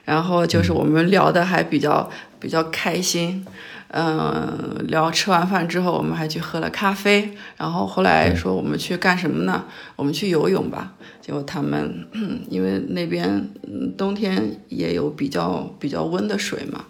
[0.06, 2.10] 然后就是我们聊的还比较
[2.40, 3.44] 比较开心，
[3.88, 7.36] 嗯、聊吃完饭之后，我们还去喝了咖啡。
[7.58, 9.66] 然后后来说我们去干什么呢？
[9.96, 10.94] 我们去游泳吧。
[11.22, 12.06] 结果他们
[12.50, 13.48] 因为那边
[13.96, 16.84] 冬天也有比较比较温的水嘛。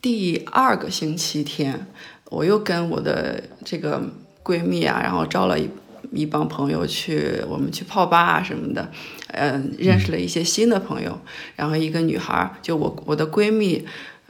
[0.00, 1.86] 第二个星期天，
[2.26, 4.00] 我又跟我的这个
[4.44, 5.68] 闺蜜啊，然后招了一
[6.12, 8.92] 一帮朋友去，我们去泡吧啊什么的，
[9.32, 11.18] 嗯、认识了一些新的朋友。
[11.56, 13.84] 然后一个女孩，就我我的闺蜜，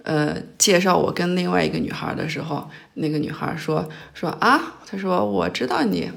[0.05, 6.11] 呃，介绍我跟另外一个女孩的时候，那个女孩说说啊，她说我知道你，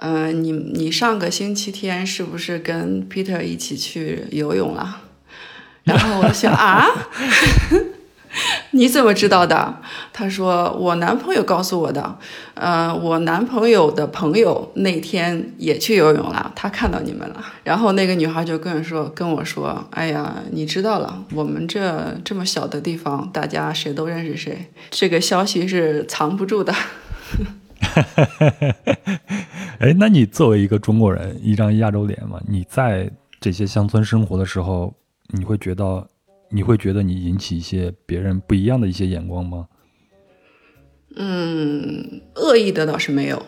[0.00, 5.02] 呃，你你上个星期天是不是跟 Peter 一起去游泳了？
[5.84, 6.86] 然后我想啊。
[8.70, 9.76] 你怎么知道的？
[10.10, 12.18] 他说我男朋友告诉我的。
[12.54, 17.44] 呃，我男朋友的朋友那天也去游泳了，他看到你们了。
[17.62, 26.74] 然后那个女孩就跟我说，跟我说，哎呀，你知道了，我们这这么小的地方，大家谁都认识谁，这个消息是藏不住的。
[29.78, 34.94] 哎，那你作为一个中国人，一张亚洲脸嘛，你在这些乡村生活的时候，
[35.28, 36.08] 你会觉得，
[36.50, 39.66] 你会觉得你引起一些别人不一样的一些眼光吗？
[41.16, 43.44] 嗯，恶意的倒是没有。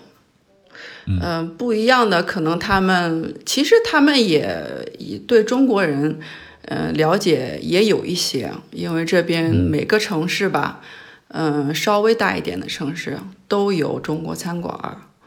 [1.06, 4.58] 嗯、不一样的可能他们其实他们也
[4.98, 6.18] 也对中国人，
[6.62, 10.86] 呃，了解也有一些，因为这边每个城市吧，嗯、
[11.74, 13.18] 稍微大一点的城市
[13.48, 14.78] 都有中国餐馆，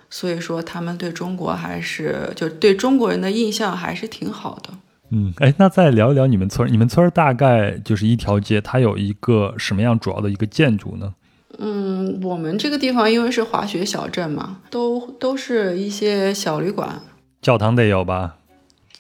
[0.10, 4.70] 所以说他们对中国还是就对中国人的印象还是挺好的。
[5.10, 11.14] 嗯，哎，那再聊一聊你们村儿，你们村儿大概就是一条街，它有一个什么样主要的一个建筑呢？
[11.60, 17.02] 嗯，我们这个地方因为是滑雪小镇嘛，都都是一些小旅馆，
[17.42, 18.37] 教堂得有吧？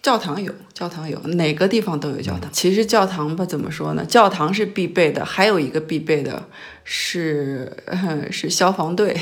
[0.01, 2.49] 教堂有，教堂有，哪个地方都有教堂。
[2.51, 4.05] 其实教堂吧，怎么说呢？
[4.05, 6.47] 教堂是必备的，还有一个必备的
[6.83, 9.17] 是、呃 是消防队。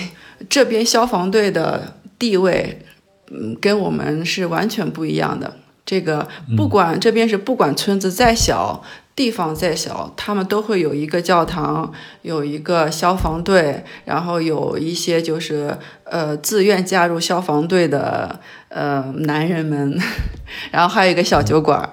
[0.50, 2.86] 这边消防队的地位，
[3.32, 5.58] 嗯，跟我们是完全不一样的。
[5.86, 8.84] 这个不管、这边是不管村子再小，
[9.16, 19.98] 地方再小，他们都会有一个教堂，有一个消防队，然后有一些就是呃自愿加入消防队的呃男人们，
[20.72, 21.90] 然后还有一个小酒馆儿。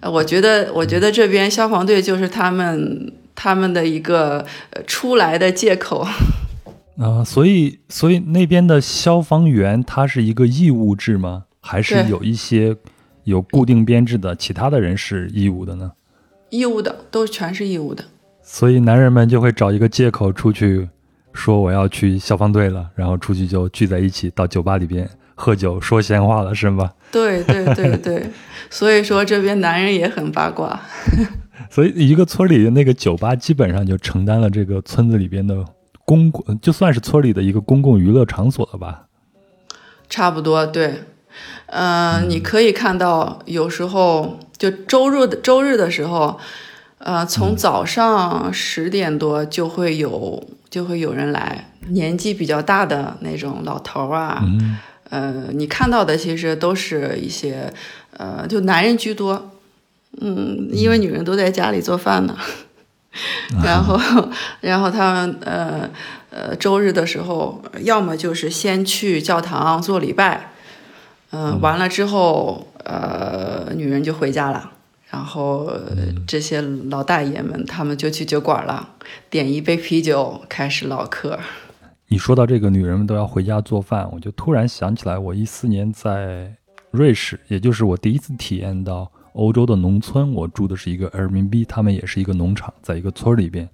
[0.00, 6.06] 呃我觉得，我觉得这边消防队就是他们他们的一个呃出来的借口。
[6.98, 11.44] 啊、所以所以那边的消防员他是一个义务制吗？
[11.60, 12.76] 还是有一些
[13.24, 15.92] 有固定编制的其他的人是义务的呢？
[16.50, 18.04] 义务的都全是义务的，
[18.42, 20.88] 所以男人们就会找一个借口出去，
[21.32, 26.92] 说我要去消防队了，然后出去就聚在一起到酒吧里边喝酒说闲话了，是吧？
[27.12, 28.30] 对对对对，
[28.68, 30.80] 所以说这边男人也很八卦。
[31.70, 35.64] 所以一个村里的那个酒吧基本上就承担了这个村子里边的
[36.04, 39.06] 公共，就算是村里的一个公共娱乐场所了吧？
[40.08, 41.04] 差不多，对，
[41.66, 46.38] 嗯、你可以看到，有时候就周日的周日的时候，
[46.98, 54.78] 呃，从早上十点多就会有就会有人来，年纪比较大的那种老头儿啊，嗯，
[55.10, 57.72] 呃，你看到的其实都是一些
[58.16, 59.50] 呃，就男人居多，
[60.20, 62.36] 嗯，因为女人都在家里做饭呢。
[63.64, 63.98] 然后，
[64.60, 65.90] 然后他们呃
[66.30, 70.49] 呃周日的时候，要么就是先去教堂做礼拜，
[71.30, 74.72] 嗯、完了之后，呃，女人就回家了。
[75.10, 78.90] 然后呃这些老大爷们，他们就去酒馆了，
[79.28, 81.36] 点一杯啤酒，开始唠嗑。
[82.06, 86.54] 你说到这个女人们都要回家做饭，我就突然想起来，我一四年在
[86.92, 90.32] 瑞士，也就是我第一次体验到欧洲的农村。
[90.32, 93.68] 我住的是一个 Airbnb，他们也是一个农场，在一个村儿里边。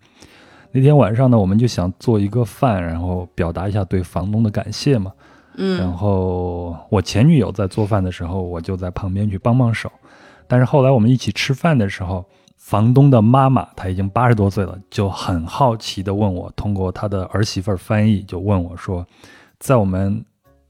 [0.73, 5.13] 那天晚上呢，我们就想做一个饭，然后表达一下对房东的感谢嘛。
[5.57, 9.91] 然后我前女友在做饭的时候，我就在旁边去帮帮手。
[10.47, 12.25] 但是后来我们一起吃饭的时候，
[12.57, 19.07] 房东的妈妈她已经八十多岁了，就很好奇的问我，通过她的儿媳妇儿翻译就问我说，
[19.59, 20.25] 在我们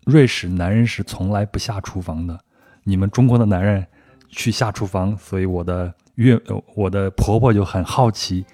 [0.04, 2.38] 瑞士，男人是从来不下厨房的，
[2.84, 3.86] 你们中国的男人
[4.28, 6.40] 去下厨房，所以我的岳
[6.74, 8.46] 我的婆婆就很好奇。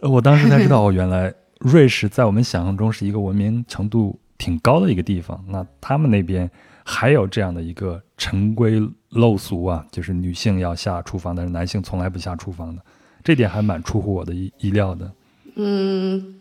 [0.00, 5.44] 我当时才知道，哦，原来瑞士在我们想象中是一个文明程度挺高的一个地方。
[5.48, 6.50] 那他们那边
[6.84, 12.82] 还有这样的一个陈规陋俗啊，就是女性要下厨房，但是男性从来不下厨房的，
[13.22, 15.10] 这点还蛮出乎我的意意料的。
[15.56, 16.34] 嗯，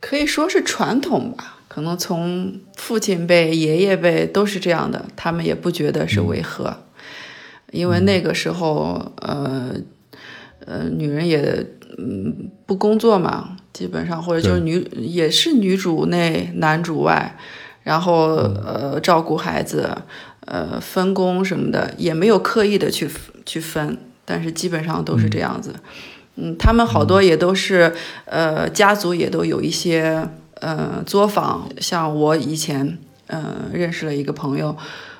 [0.00, 6.74] 可以说是传统吧，可能从父亲辈、爷爷辈都是这样的，他们也不觉得是违和，
[7.70, 9.74] 因为那个时候，呃，
[10.64, 11.66] 呃，女人也
[11.98, 17.36] 嗯不工作嘛，基本上或者就是女也是女主内男主外，
[17.82, 19.94] 然后呃照顾孩子，
[20.46, 23.06] 呃分工什么的也没有刻意的去
[23.44, 25.74] 去分，但是基本上都是这样子。
[26.36, 27.92] 嗯，他们好多也都是，
[28.24, 31.68] 呃，家族也都有一些，呃，作坊。
[31.78, 34.74] 像我以前，呃，认识了一个朋友，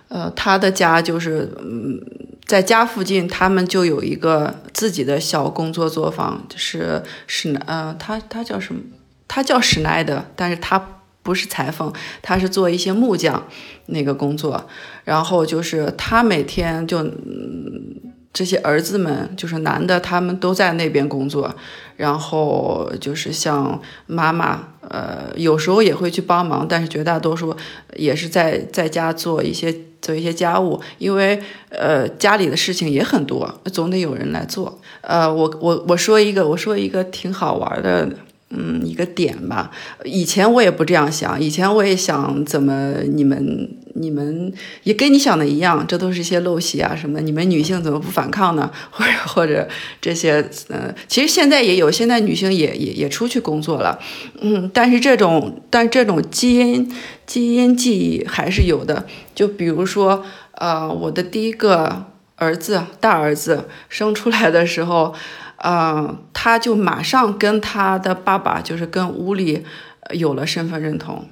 [0.09, 2.01] 呃，他的家就是，嗯，
[2.47, 8.81] 在家附近，他们就有一个自己的小工作作坊，就是是，呃，他他叫什么？
[9.27, 13.45] 他叫史奈德，但是他不是裁缝，他是做一些木匠
[13.87, 14.69] 那个工作。
[15.05, 21.55] 然后就是他每天就，嗯这些儿子们就是男的，他们都在那边工作，
[21.97, 27.57] 然后就是像妈妈，呃，有时候也会去帮忙，但是绝大多数
[27.95, 34.79] 也是在在家做一些做一些家务，因为呃家里的事情也很多，总得有人来做。
[35.01, 38.07] 呃，我我我说一个，我说一个挺好玩的。
[38.51, 39.71] 嗯，一个点吧。
[40.05, 44.53] 以前我也不这样想，以前我也想怎么你们你们
[44.85, 48.71] 也跟你想的一样，这都是一些陋习啊什么，你们女性怎么不反抗呢？
[48.93, 49.69] 或者或者
[50.01, 53.99] 这些，呃，其实现在也有，现在女性也也也出去工作了，
[54.41, 56.89] 嗯，但是这种但这种基因
[57.27, 62.05] 基因记忆还是有的，就比如说，呃，我的第一个
[62.37, 65.13] 儿子大儿子生出来的时候。
[65.59, 69.65] 嗯，他就马上跟他的爸爸，就是跟屋里
[70.11, 71.25] 有了身份认同，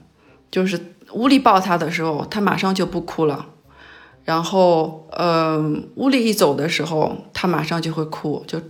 [0.50, 0.80] 就是
[1.12, 3.46] 屋里抱他的时候，他马上就不哭了，
[4.24, 8.60] 然后，嗯，屋里一走的时候，他马上就会哭，就，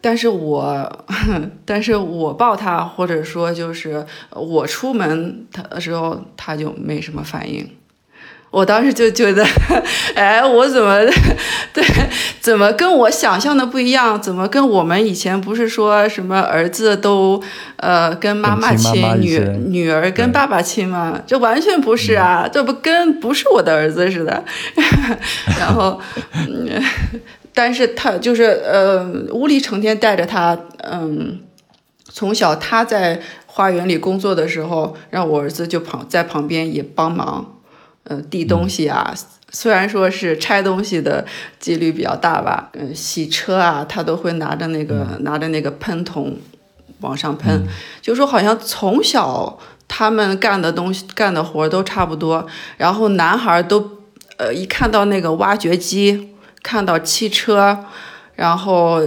[0.00, 1.06] 但是我，
[1.64, 7.70] 但是我抱他，或者说就是我出门他的时候，他就没什么反应。
[8.54, 9.44] 我当时就觉得，
[10.14, 11.00] 哎，我怎么
[11.74, 11.84] 对，
[12.40, 14.20] 怎么跟我想象的不一样？
[14.22, 17.42] 怎么跟我们以前不是说什么儿子都
[17.78, 21.20] 呃跟妈妈亲，女女儿跟爸爸亲吗？
[21.26, 24.44] 这完全不是啊，这不跟不是我的儿子似的。
[25.58, 26.00] 然后，
[26.36, 26.80] 嗯，
[27.52, 31.40] 但是他就是呃，屋里成天带着他，嗯，
[32.04, 37.53] 从小他在花园里工作的时候，让我儿子就旁在旁边也帮忙。
[38.04, 39.14] 呃，递东西啊，
[39.50, 41.24] 虽然说是拆东西的
[41.58, 46.36] 几率比较大吧，嗯，洗车啊，他都会拿着那个拿着那个喷筒
[47.00, 47.66] 往上喷，
[48.02, 53.98] 就说好像从小他们干的东西干的活都差不多，然后男孩都
[54.36, 57.86] 呃一看到那个挖掘机，看到汽车，
[58.34, 59.00] 然后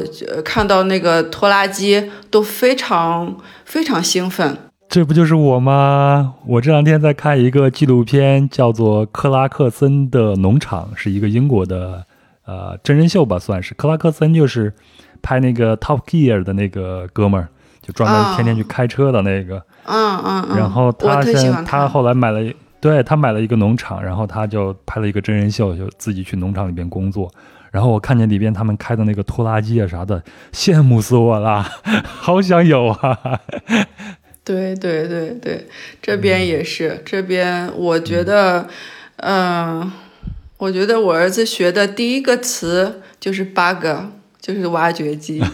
[0.43, 4.57] 看到那个拖拉机都非常非常兴奋。
[4.89, 6.35] 这不就是我吗？
[6.45, 12.05] 我这两天在看一个纪录片，叫做《克拉克森的农场》，是一个英国的
[12.45, 13.73] 呃真人秀吧，算是。
[13.73, 14.73] 克拉克森就是
[15.21, 17.49] 拍那个《Top Gear》的那个哥们儿，
[17.81, 19.57] 就专门天天去开车的那个。
[19.85, 20.57] 嗯嗯嗯。
[20.57, 22.39] 然后他现他后来买了，
[22.79, 27.29] 对他买了一个农场，然后他就拍了一个真人秀，就自己去农场里边工作。
[27.71, 30.23] 然后我看见里边他们开的那个拖拉机啊啥的，
[30.53, 31.61] 羡慕死我了，
[32.07, 33.19] 好想有啊。
[34.47, 35.67] 对对对对，
[36.01, 37.03] 这边也是。
[37.05, 38.65] 这边我觉得，
[39.17, 39.91] 嗯，
[40.57, 43.85] 我觉得我儿子学的第一个词就是 “bug”，
[44.39, 45.43] 就是挖掘机。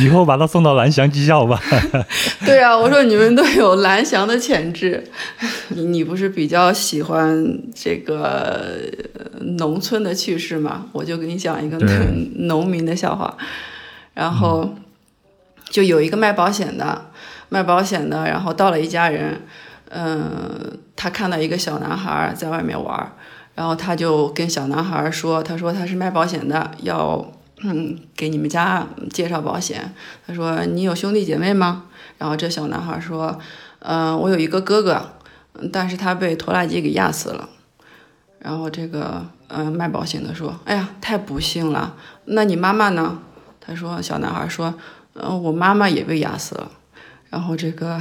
[0.00, 1.58] 以后把他送到蓝翔技校吧。
[2.44, 5.02] 对啊，我说你们都有蓝翔的潜质。
[5.68, 8.78] 你 你不是比较喜欢这个
[9.56, 10.84] 农村的趣事吗？
[10.92, 11.78] 我就给你讲一个
[12.40, 13.34] 农民的笑话，
[14.12, 14.74] 然后。
[15.70, 17.06] 就有一个卖保险的，
[17.48, 19.42] 卖保险的，然后到了一家人，
[19.90, 23.12] 嗯，他看到一个小男孩在外面玩，
[23.54, 29.94] 然后他就跟小男孩说：“他说他是卖保险的，要嗯给你们家介绍保险。
[30.26, 31.84] 他说你有兄弟姐妹吗？
[32.18, 33.38] 然后这小男孩说：
[33.80, 35.14] 嗯，我有一个哥哥，
[35.72, 37.48] 但是他被拖拉机给压死了。
[38.38, 41.94] 然后这个嗯卖保险的说：哎呀，太不幸了。
[42.26, 43.18] 那你妈妈呢？
[43.60, 44.74] 他说小男孩说。
[45.14, 46.70] 嗯，我妈妈也被压死了，
[47.30, 47.98] 然后这个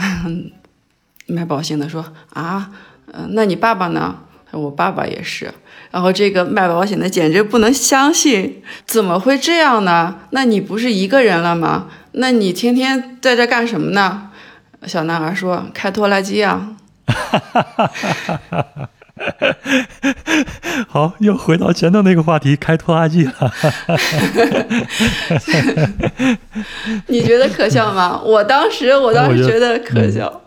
[1.28, 2.72] 卖保险的说啊，
[3.12, 4.20] 嗯，那你爸爸呢？
[4.52, 5.52] 我爸爸也是。
[5.90, 10.20] 然后这个卖保险的简直不能相信，怎么会这样呢？
[10.30, 11.88] 那你不是一个人了吗？
[12.12, 14.30] 那你天天在这干什么呢？
[14.86, 16.76] 小男孩说开拖拉机啊。
[20.88, 23.34] 好，又回到前头那个话题，开拖拉机了。
[27.08, 28.20] 你觉得可笑吗？
[28.24, 30.42] 我当时，我当时觉得可笑。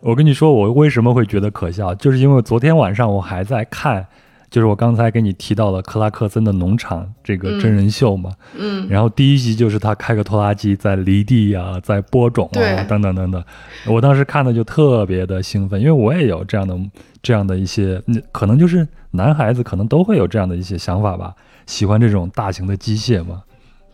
[0.00, 4.06] 我跟你说，我为什么会觉得可笑，就是因为昨天晚上我还在看。
[4.52, 13.42] 就是我刚才给你提到了克拉克森的农场这个真人秀嘛，嗯，然后第一集就是他开个拖拉机在犁地呀，在播种啊，等等等等，
[13.86, 16.78] 我当时看的就特别的兴奋，因为我也有这样的
[17.22, 21.34] 这样的一些，可能就是男孩子可能都会有这样的一些想法吧，
[21.64, 23.42] 喜欢这种大型的机械嘛。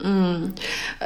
[0.01, 0.55] 嗯，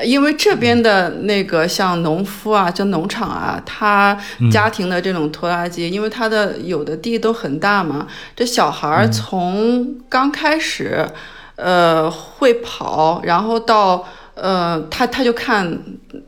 [0.04, 4.14] 因为这边的那个像农夫啊，就农场啊，他
[4.50, 11.08] 家庭的这种拖拉机，因为他的有的地都很大嘛，这小孩儿从刚开始，
[11.56, 15.78] 呃，会跑，然后到呃，他他就看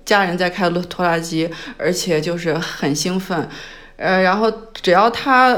[0.07, 3.47] 家人在开拖拉机，而且就是很兴奋，
[3.97, 5.55] 呃，然后只要他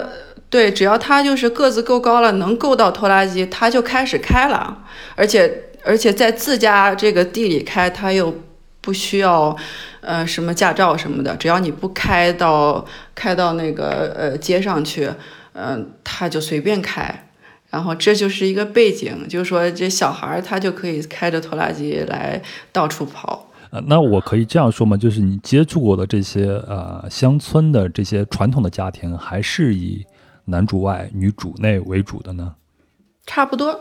[0.50, 4.78] 对，只要他就是个子够高了，能够到拖拉机，他就开始开了，
[5.14, 5.62] 而且。
[5.86, 8.34] 而且在自家这个地里开，他又
[8.80, 9.56] 不需要，
[10.00, 12.84] 呃，什么驾照什么的，只要你不开到
[13.14, 15.08] 开到那个呃街上去，
[15.52, 17.22] 嗯，他就随便开。
[17.68, 22.40] 然后这就是一个背景，就是说这小孩他就可以开着拖拉机来
[22.72, 23.50] 到处跑。
[23.70, 24.96] 呃，那我可以这样说吗？
[24.96, 30.06] 就是你接触过的这些呃乡村的这些传统的家庭，还是以
[30.44, 32.54] 男主外女主内为主的呢？
[33.26, 33.78] 差不多，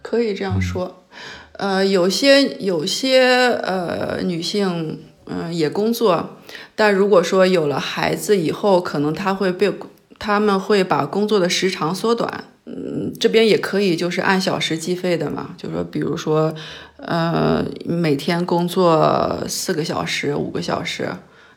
[0.00, 1.03] 可以这样说。
[1.52, 3.22] 呃，有些有些
[3.62, 6.36] 呃女性，嗯、也工作，
[6.74, 9.72] 但如果说有了孩子以后，可能她会被
[10.18, 12.44] 他们会把工作的时长缩短。
[12.66, 16.54] 嗯，这边也可以就是按小时计费的嘛，就说比如说，
[16.96, 21.08] 呃，每天工作四个小时、五个小时，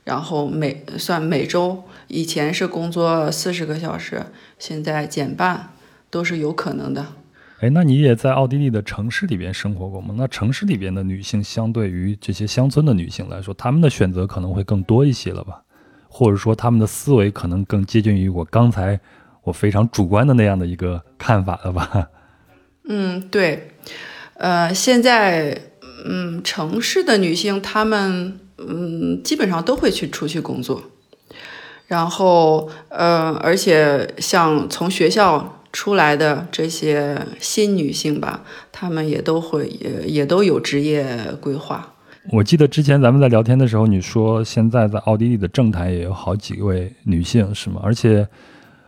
[0.03, 4.25] 然后每算每周，以前是工作四十个小时，
[4.59, 5.69] 现在减半，
[6.09, 7.05] 都是有可能的。
[7.59, 10.13] 哎，那你也在奥地利的城市里边生活过吗？
[10.15, 15.63] 那城市里边的女性相对于这些乡村的女性来说，她们的选择可能会更多一些了吧？
[16.07, 18.99] 或者说她们的思维可能更接近于我刚才
[19.43, 22.09] 我非常主观的那样的一个看法了吧？
[22.89, 23.71] 嗯，对，
[24.35, 25.59] 呃，现在
[26.05, 30.83] 嗯，城市的女性她们嗯，基本上都会去出去工作，
[31.87, 41.05] 然后呃，而且像从学校出来的这些新女性吧，她们也都会也也都有职业
[41.39, 41.93] 规划。
[42.31, 47.79] 我记得之前咱们在聊天的时候，你说现在在奥地利的政坛也有好几位女性，是吗？
[47.83, 48.27] 而且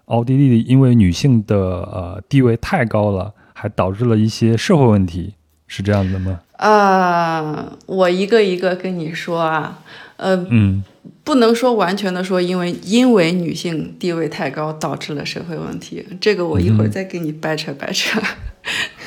[0.05, 5.35] 奥地利因为女性的呃地位太高了，还导致了一些社会问题，
[5.67, 6.39] 是这样子的吗？
[6.53, 9.79] 啊、我一个一个跟你说啊，
[10.19, 10.83] 呃，嗯，
[11.23, 18.19] 不能说完全的说，因为因为女性地位太高导致了社会问题，这个我一会儿再给你掰扯掰扯。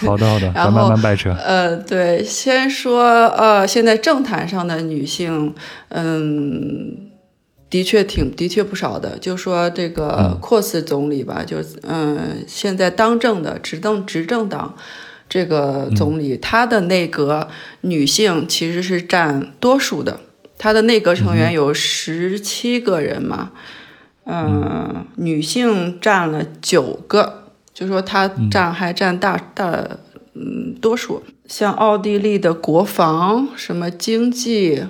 [0.00, 1.30] 好 的好的， 然咱慢后慢掰扯。
[1.32, 5.54] 呃，对，先说呃，现在政坛上的女性，
[5.90, 6.96] 嗯，
[7.68, 9.18] 的确挺的确不少的。
[9.18, 14.74] 就说这个嗯阔斯总理吧，就嗯，现在当政的执政执政党
[15.28, 17.48] 这个总理，他的内阁
[17.82, 20.18] 女性其实是占多数的，
[20.62, 23.50] 他的内阁成员有十七个人嘛，
[24.26, 29.76] 嗯，女性占了九个，就说他占还占大大
[30.34, 31.24] 嗯多数。
[31.48, 34.84] 像奥地利的国防、什么经济，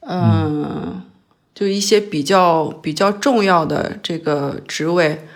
[0.00, 1.02] 嗯，
[1.54, 5.26] 就一些比较比较重要的这个职位，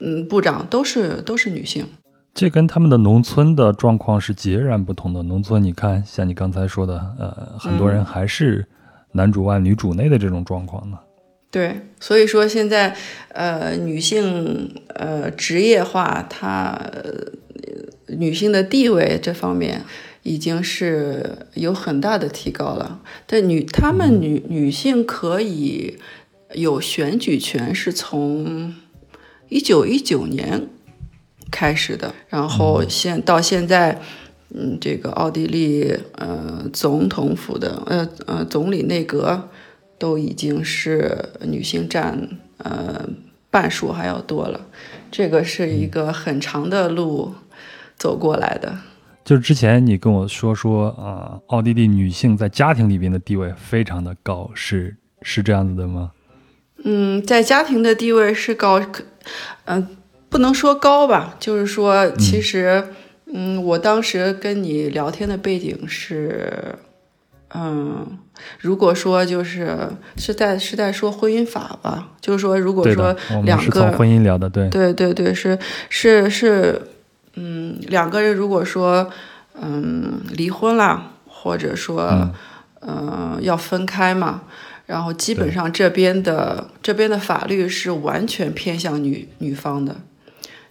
[0.00, 1.84] 嗯，部长都是都是女性。
[2.32, 5.22] 这跟他们的农村的状况是截然不同的。
[5.24, 8.66] 农村，你看，像你刚才说的，呃，很多人还是
[9.18, 10.98] 男主外女主内的这种状况呢。
[11.50, 12.94] 对，所以说现在
[13.32, 19.82] 呃，女性呃职业化，她、呃、女性的地位这方面
[20.22, 23.00] 已经是有很大的提高了。
[23.26, 25.98] 但女她们女女性可以
[26.54, 28.74] 有选举权，是从
[29.48, 30.68] 一九一九年
[31.50, 34.00] 开始的，然后现到现在。
[34.54, 39.48] 嗯，这个奥地利呃总统府的呃呃总理内阁
[39.98, 42.28] 都已经是女性占
[42.58, 43.08] 呃
[43.50, 44.60] 半数还要多了，
[45.10, 47.34] 这个是一个很长的路
[47.96, 48.78] 走过来的。
[49.24, 56.12] 就是之前你跟我说说啊、呃奥地利女性在家庭里边的地位非常的高，是是这样子的吗？
[56.84, 59.04] 嗯，在家庭的地位是高，可
[59.66, 59.88] 嗯、
[60.30, 62.94] 不能说高吧，就是说其实，嗯
[63.64, 66.76] 我当时跟你聊天的背景是，
[67.54, 68.18] 嗯，
[68.60, 69.76] 如果说就是
[70.16, 73.14] 是在是在说婚姻法吧，就是说如果说
[73.44, 75.58] 两个婚姻聊的，对，对对对，是
[75.88, 76.80] 是是，
[77.34, 79.10] 嗯，两个人如果说
[79.60, 82.32] 嗯离婚了，或者说嗯
[82.80, 84.42] 呃要分开嘛，
[84.86, 89.96] 然后基本上这边的这边的法律是完全偏向女女方的，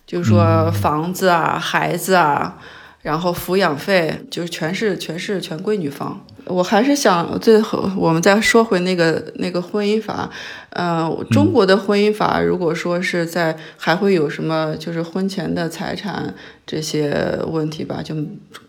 [0.07, 2.57] 就是说房子啊、孩子啊，
[3.03, 6.25] 然后抚养费就是全是全是全归女方。
[6.49, 10.29] 我还是想最后我们再说回那个那个婚姻法，
[10.69, 16.33] 呃，中国的婚姻法如果说是在还会有什么就是婚前的财产
[16.65, 18.15] 这些问题吧，就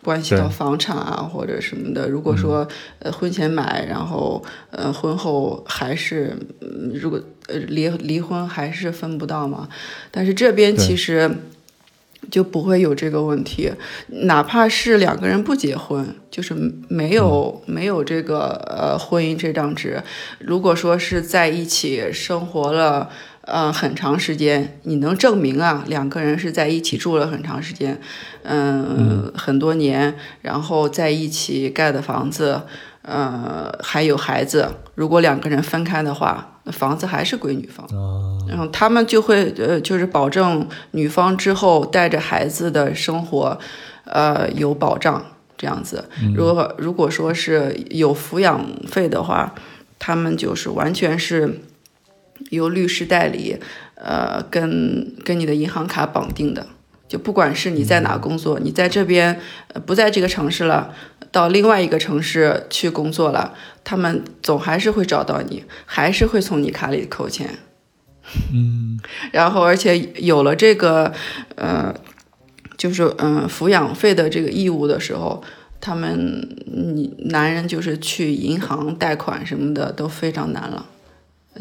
[0.02, 2.08] 关系到房产啊或者什么的。
[2.08, 2.66] 如果说
[2.98, 9.68] 呃婚前买，然后呃婚后还是嗯如果呃离离婚还是分不到嘛，
[10.10, 11.30] 但是这边其实。
[12.30, 13.72] 就不会有这个问题，
[14.08, 16.54] 哪怕是两个人不结婚，就是
[16.88, 20.02] 没有、没有这个呃婚姻这张纸，
[20.38, 23.08] 如果说是在一起生活了
[23.42, 27.98] 呃很长时间，你能证明啊两个人是在一起住了很长时间，
[28.42, 32.62] 嗯，很多年，然后在一起盖的房子，
[33.02, 37.86] 呃还有孩子，如果两个人分开的话，那房子还是归女方。
[38.48, 43.58] 然后他们就会呃，就是保证女方之后带着孩子的生活，
[44.04, 45.24] 呃，有保障。
[45.60, 46.08] 这样子。
[46.36, 49.52] 如果如果说是有抚养费的话，
[49.98, 51.62] 他们就是完全是
[52.50, 53.58] 由律师代理，
[53.96, 56.64] 呃，跟跟你的银行卡绑定的。
[57.08, 59.40] 就不管是你在哪工作，你在这边
[59.74, 60.94] 呃不在这个城市了，
[61.30, 63.54] 到另外一个城市去工作了，
[63.84, 67.58] 他们总还是会找到你，还是会从你卡里扣钱。
[68.52, 68.98] 嗯，
[69.32, 71.12] 然后而且有了这个
[71.56, 71.94] 呃，
[72.76, 75.42] 就是嗯抚养费的这个义务的时候，
[75.80, 80.86] 他们你男人就是去银行贷款什么的都非常难了。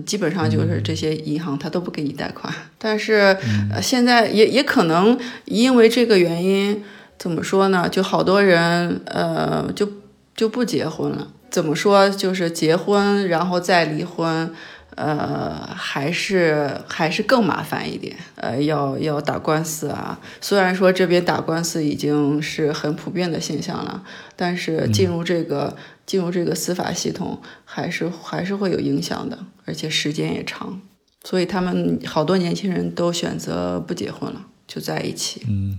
[0.06, 3.36] 基本上就是这些银行他都不给你贷款，但是
[3.72, 6.84] 呃现在也也可能因为这个原因，
[7.18, 7.88] 怎么说呢？
[7.90, 9.90] 就好多人呃就
[10.36, 11.28] 就不结婚了。
[11.50, 12.10] 怎么说？
[12.10, 14.54] 就是结婚然后再离婚，
[14.96, 18.16] 呃还是还是更麻烦一点。
[18.36, 20.20] 呃要要打官司啊。
[20.42, 24.04] 虽然说这边打官司已经是很普遍的现象了，
[24.36, 25.76] 但是进入这个。
[26.08, 30.80] 进入这个司法系统还是还是会有影响的，而且时间也长，
[31.22, 35.46] 所以他们好多年轻人都选择不结婚了，就在一起。
[35.50, 35.78] 嗯，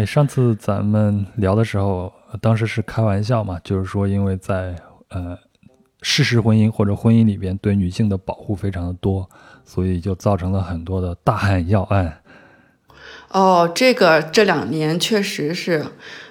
[0.00, 4.74] 哎，上次咱们聊的时候，当时是开玩笑嘛，就是说因为在
[5.10, 5.36] 呃
[6.00, 9.28] 事实婚姻或者婚姻里边对女性的保护非常的多，
[9.62, 12.22] 所以就造成了很多的大案要案。
[13.28, 15.84] 哦，这个这两年确实是，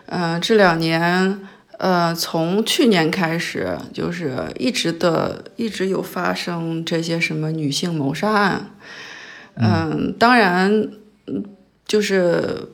[0.08, 1.40] 嗯，这两年。
[1.78, 8.72] 呃，从去年开始，就是一直的，一直有发生这些什么女性谋杀案。
[9.56, 10.90] 嗯，当然，
[11.86, 12.68] 就是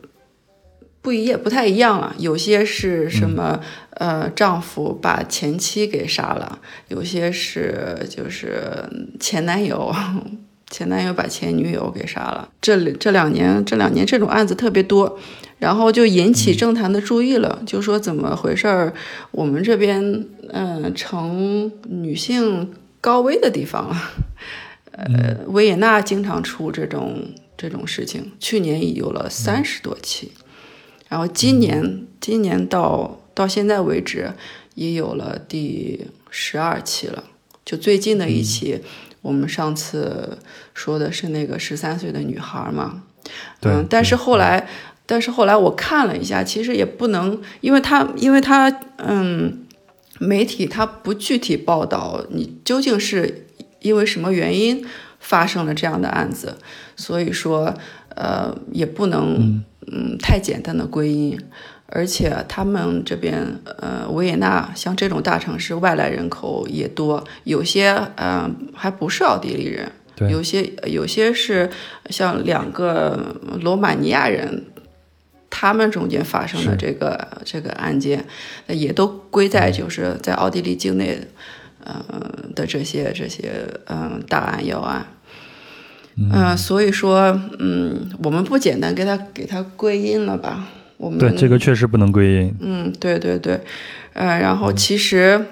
[1.05, 2.15] 不一样不太一样了。
[2.17, 3.59] 有些是什么，
[3.91, 8.83] 呃，丈夫把前妻给杀了；有些是就是
[9.19, 9.93] 前男友，
[10.71, 12.49] 前男友把前女友给杀了。
[12.59, 15.19] 这这两年，这两年这种案子特别多。
[15.59, 18.93] 然后就引起政坛的注意了，就说怎么回事儿？
[19.31, 23.95] 我们这边嗯成女性高危的地方了。
[24.91, 27.23] 呃，维也纳经常出这种
[27.55, 30.31] 这种事情，去年已有了三十多起，
[31.15, 34.33] 然后今年今年到到现在为止
[34.73, 37.23] 也有了第十二期了。
[37.63, 38.81] 就最近的一期，
[39.21, 40.37] 我们上次
[40.73, 43.03] 说的是那个十三岁的女孩嘛，
[43.61, 44.67] 嗯，但是后来。
[45.05, 49.63] 但是后来我看了一下，其实也不能，因为他，因为他，嗯，
[50.19, 53.45] 媒体他不具体报道你究竟是
[53.81, 54.83] 因为什么原因
[55.19, 56.57] 发生了这样的案子，
[56.95, 57.71] 所以说，
[58.15, 61.39] 呃，也不能，嗯，太简单的归因。
[61.87, 69.91] 而且他们这边，呃，维也纳像这种大城市，外来人口也多，有些，嗯，还不是奥地利人，
[70.29, 71.69] 有些有些是
[72.09, 74.65] 像两个罗马尼亚人。
[75.57, 78.25] 他们中间发生的这个这个案件，
[78.67, 81.17] 也都归在就是在奥地利境内，
[81.81, 82.03] 呃
[82.53, 85.05] 的这些这些嗯大案要案，
[86.17, 90.67] 嗯，所以说嗯，我们不简单给他给他归因了吧？
[90.97, 92.55] 我们对这个确实不能归因。
[92.59, 93.59] 嗯，对对对，
[94.13, 95.45] 呃，然后其实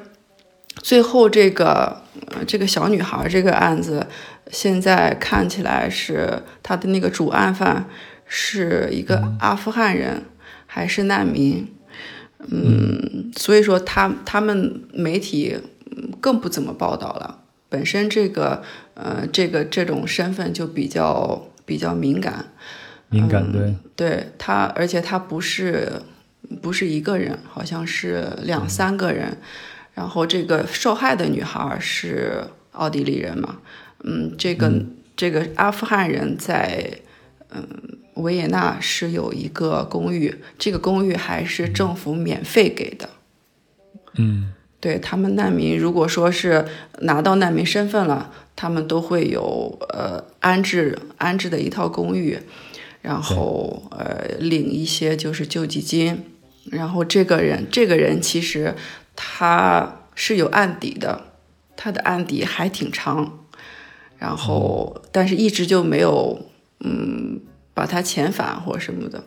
[0.77, 2.01] 最后这个
[2.47, 4.07] 这个小女孩这个案子，
[4.51, 7.85] 现在看起来是她的那个主案犯。
[8.35, 10.23] 是一个阿富汗人，
[10.65, 11.67] 还是难民？
[12.47, 15.55] 嗯，所以说他他们媒体
[16.19, 17.42] 更不怎么报道了。
[17.73, 18.61] 本身这个
[18.93, 22.45] 呃这个这种身份就比较比较敏感，
[23.09, 25.91] 敏感对对他，而且他不是
[26.61, 29.37] 不是一个人，好像是两三个人。
[29.95, 32.43] 然后这个受害的女孩是
[32.73, 33.57] 奥地利人嘛？
[34.03, 34.71] 嗯，这个
[35.15, 36.99] 这个阿富汗人在
[37.49, 37.65] 嗯。
[38.17, 43.09] 维也纳是有一个公寓，这个公寓还是政府免费给的。
[44.19, 44.53] 嗯，
[44.83, 46.65] 对他们难民，如果说是
[46.99, 52.37] 拿到难民身份了，他们都会有呃安置安置的一套公寓，
[53.01, 56.25] 然后呃领一些就是救济金。
[56.65, 58.75] 然后这个人这个人其实
[59.15, 61.21] 他是有案底的，
[61.77, 63.45] 他的案底还挺长，
[64.17, 66.45] 然后但是一直就没有
[66.81, 67.39] 嗯。
[67.75, 69.23] 把他遣返或什么的，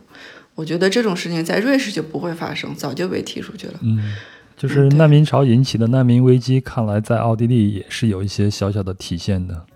[0.54, 3.74] 我觉得这种事情在瑞士就不会发生，早就被踢出去了。
[3.82, 4.14] 嗯，
[4.56, 9.66] 就是难民潮引起的难民危机，看来在奥地利也是有一些小小的体现的。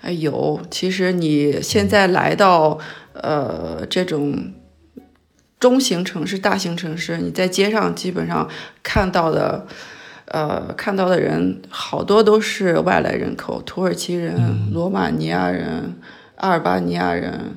[0.00, 0.60] 哎，有。
[0.70, 2.78] 其实你现在来到
[3.12, 4.52] 呃这种
[5.60, 8.48] 中型城市、大型城市，你在街上基本上
[8.82, 9.66] 看到的
[10.26, 15.94] 呃看到的人，好多都是外来人口，土耳其人、罗马尼亚人、
[16.36, 17.56] 阿尔巴尼亚人。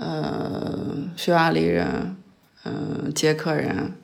[0.00, 0.70] 呃，
[1.16, 2.14] 匈牙利人，
[2.62, 3.94] 嗯，捷克人，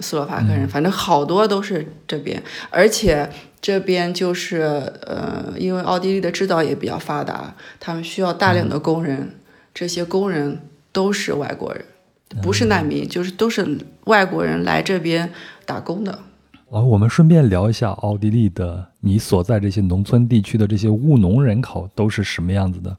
[0.00, 3.28] 斯洛伐克人，反正好多都是这边，而且
[3.60, 4.60] 这边就是
[5.06, 9.34] 呃，因为奥地利的制造业比较发达，他们需要大量的工人，
[9.74, 10.60] 这些工人
[10.92, 11.84] 都是外国人，
[12.42, 15.30] 不是难民，就是都是外国人来这边
[15.64, 16.18] 打工的。
[16.70, 22.94] 哦，我们顺便聊一下奥地利的你所在这些农村地区的这些务农人口都是什么样子的？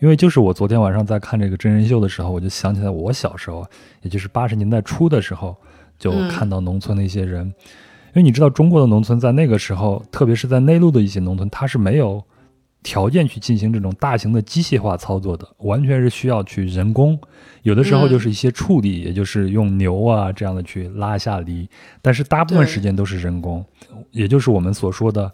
[0.00, 3.66] 因为就是我昨天晚上在看这个真人秀的时候，我就想起来我小时候，
[4.02, 5.56] 也就是八十年代初的时候，
[5.98, 7.46] 就看到农村的一些人。
[7.46, 12.24] 因为你知道中国的农村在那个时候，特别是在内陆的一些农村，它是没有
[12.82, 17.18] 条件去进行这种大型的机械化操作的，完全是需要去人工。
[17.62, 21.68] 有的时候就是一些畜地，也就是用牛啊这样的去拉下犁，
[22.00, 23.64] 但是大部分时间都是人工，
[24.10, 25.30] 也就是我们所说的，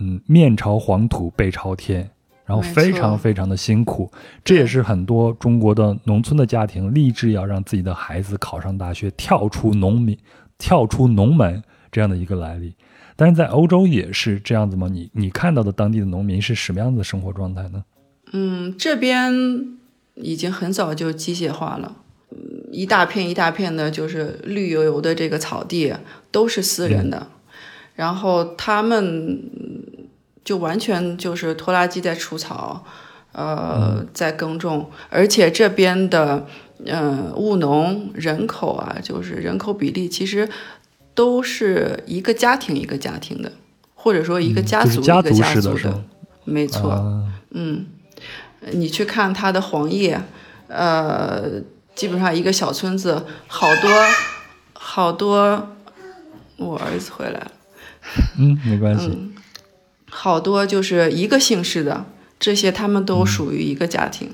[0.00, 2.10] 嗯，面朝黄土背朝天，
[2.48, 4.10] 然后非常非常的辛苦。
[4.42, 10.16] 这也是很多中国的农村的家庭立志要让自己的孩子考上大学，跳出农民，
[10.56, 12.74] 跳出农门这样的一个来历。
[13.14, 14.88] 但是在欧洲也是这样子吗？
[14.90, 17.84] 你你看到的当地的农民是什么样子的生活状态呢？
[18.32, 19.76] 嗯，这边。
[20.20, 21.98] 已经很早就机械化了，
[22.72, 25.94] 一大片一大片的，就是绿油油的这个草地
[26.32, 27.28] 都是私人的，
[27.94, 29.40] 然后他们
[30.48, 32.82] 就完全就是拖拉机在除草，
[33.32, 36.46] 呃，在耕种，而且这边的
[36.86, 40.48] 嗯务农人口啊，就是人口比例其实
[41.14, 43.52] 都是一个家庭一个家庭的，
[43.94, 46.02] 或者说一个家族一个家族的，
[46.44, 47.84] 没错，嗯。
[48.72, 50.18] 你去看它的黄叶，
[50.68, 51.60] 呃，
[51.94, 53.90] 基本上一个小村子，好多
[54.72, 55.68] 好多。
[56.56, 57.52] 我儿子回来了。
[58.38, 59.06] 嗯，没关系。
[59.06, 59.32] 嗯，
[60.10, 62.06] 好多就是一个姓氏的，
[62.38, 64.30] 这些他们都属于一个家庭。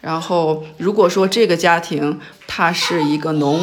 [0.00, 3.60] 然后，如果说这个家庭它是一个农，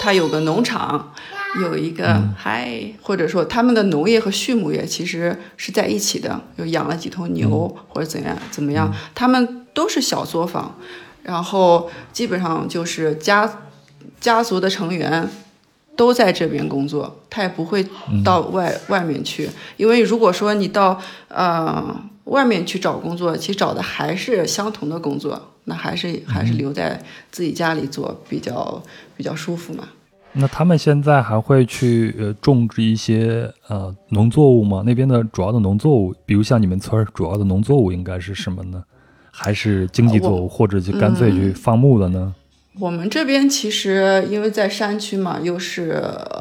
[0.00, 1.14] 它有个农场，
[1.62, 10.78] 有一个嗨，或者说他们的农业和畜牧业其实是在一起的，有养了几头牛或者怎样怎么样，他们都是小作坊，
[11.22, 13.60] 然后基本上就是家
[14.20, 15.26] 家族的成员
[15.98, 17.84] 都在这边工作，他也不会
[18.24, 21.84] 到外外面去，因为如果说你到呃
[22.24, 25.38] 外面去找工作，其实找的还是相同的工作。
[25.70, 26.98] 那还是还是留在
[27.30, 28.82] 自己家里做比较
[29.14, 29.86] 比较舒服嘛。
[30.32, 34.82] 那他们现在还会去呃种植一些呃农作物吗？
[34.86, 38.82] 那边的主要的农作物，比如像你们村儿主要的农作物应该是什么呢？
[39.30, 42.34] 还是经济作物，或者就干脆去放牧了呢？
[42.80, 46.00] 我们这边其实因为在山区嘛，又是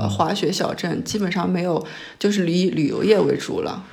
[0.09, 1.85] 滑雪小镇，基本上没有，
[2.19, 3.83] 就是以旅游业为主了。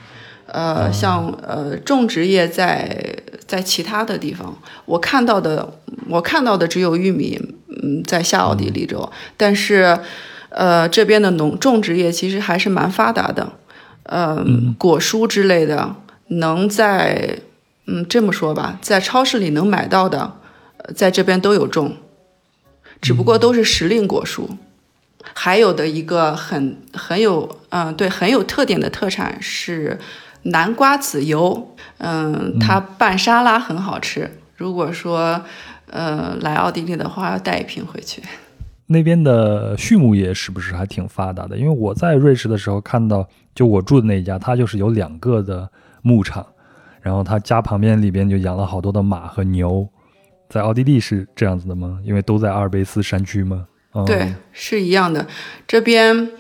[0.46, 3.16] 呃，像呃种植业在
[3.46, 5.78] 在其他的地方，我看到的
[6.08, 7.40] 我看到的只有玉米，
[7.82, 9.98] 嗯，在下奥地利州，但是
[10.50, 13.52] 呃这边的农种植业其实还是蛮发达的，
[14.02, 14.44] 呃
[14.76, 15.96] 果蔬之类的
[16.28, 17.38] 能在
[17.86, 20.34] 嗯这么说吧，在超市里能买到的，
[20.94, 21.96] 在这边都有种，
[23.04, 24.48] 只不过都是时令果蔬，
[25.32, 29.98] 还有的一个很很有嗯对很有特点的特产是。
[30.46, 34.30] 南瓜籽油，嗯，它拌沙拉很好吃。
[34.58, 35.40] 如果说，
[35.86, 38.22] 呃，来奥地利的话，要带一瓶回去。
[38.88, 41.56] 那边的畜牧业是不是还挺发达的？
[41.56, 45.66] 因为我在瑞士的时候看到，就我住的那一家，它就是有两个的
[46.02, 46.44] 牧场，
[47.00, 49.88] 然后他家旁边里边就养了好多的马和牛。
[50.54, 51.98] 在奥地利是这样子的吗？
[52.04, 53.66] 因为都在阿尔卑斯山区吗？
[54.06, 55.26] 对，是一样的。
[55.66, 56.30] 这边。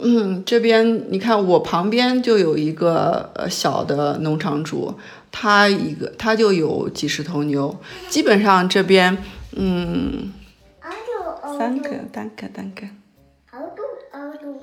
[0.00, 4.94] 嗯，这边你看，我旁边就有一个呃小的农场主，
[5.30, 7.76] 他一个他就有几十头牛，
[8.08, 9.18] 基本上这边
[9.56, 10.32] 嗯，
[11.58, 12.86] 三个，单个，单个。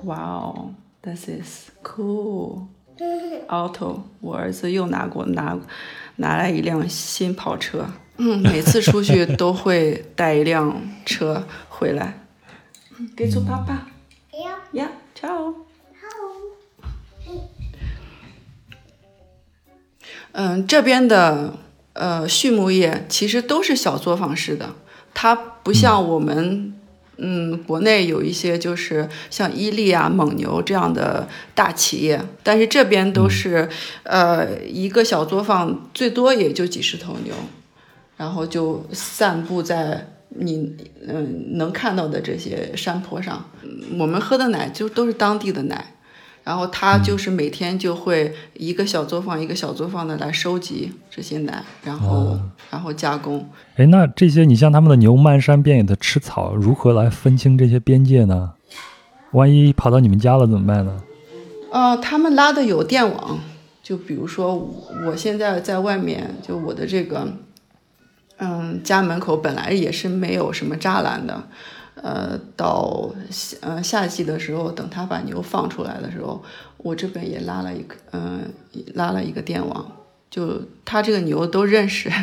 [0.04, 0.70] 哇哦
[1.02, 2.62] ，This is cool。
[3.48, 5.58] Auto，我儿子又拿过拿
[6.16, 7.86] 拿来一辆新跑车，
[8.22, 12.26] 嗯，每次出去都会带一辆车回来。
[13.16, 13.88] 给猪爸爸。
[14.74, 14.90] 呀。
[15.18, 15.54] Ciao。
[20.32, 21.54] 嗯，这边的
[21.94, 24.74] 呃畜牧业其实都是小作坊式的，
[25.14, 26.74] 它不像我们
[27.16, 33.70] 嗯国内有一些就是像伊利啊、蒙牛这样的大企业，但是这边都是
[34.02, 37.34] 呃一个小作坊，最多也就几十头牛，
[38.20, 40.06] 然后就散步在。
[40.32, 40.76] 你
[41.08, 43.44] 嗯能看到的这些山坡上，
[43.98, 45.84] 我们喝的奶就都是当地的奶，
[46.44, 52.38] 然后他就是每天就会一个小作坊一个小作坊的来收集这些奶，然后
[52.70, 53.44] 然后加工。
[53.74, 58.52] 哎，那这些你像他们的牛漫山遍野的吃草，如何来分清这些边界呢？
[59.32, 61.02] 万一跑到你们家了怎么办呢？
[61.72, 63.36] 呃，他们拉的有电网，
[63.82, 64.54] 就比如说
[65.04, 67.26] 我现在在外面，就我的这个，
[68.40, 71.42] 嗯，家门口本来也是没有什么栅栏的，
[71.94, 76.42] 呃，到夏呃夏季的时候，等他把牛放出来的时候，
[76.78, 78.50] 我这边也拉了一个，嗯，
[78.94, 79.92] 拉了一个电网，
[80.30, 82.10] 就他这个牛都认识。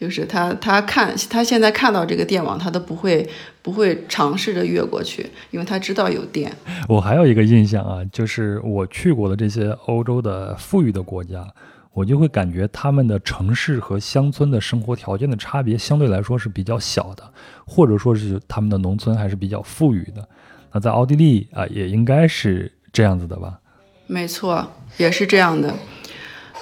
[0.00, 3.28] 就是他，他看他现在看到这个电网，他都不会
[3.60, 6.50] 不会尝试着越过去，因为他知道有电。
[6.88, 11.46] 我还有一个印象啊，就是我去过的这些欧洲的富裕的国家，
[11.92, 17.24] 我就会感觉他们的城市和乡村的生活条件的差别相对来说是比较小的，
[17.66, 20.26] 或者说是他们的农村还是比较富裕的。
[20.72, 23.58] 那在奥地利啊，也应该是这样子的吧？
[24.06, 25.74] 没错，也是这样的。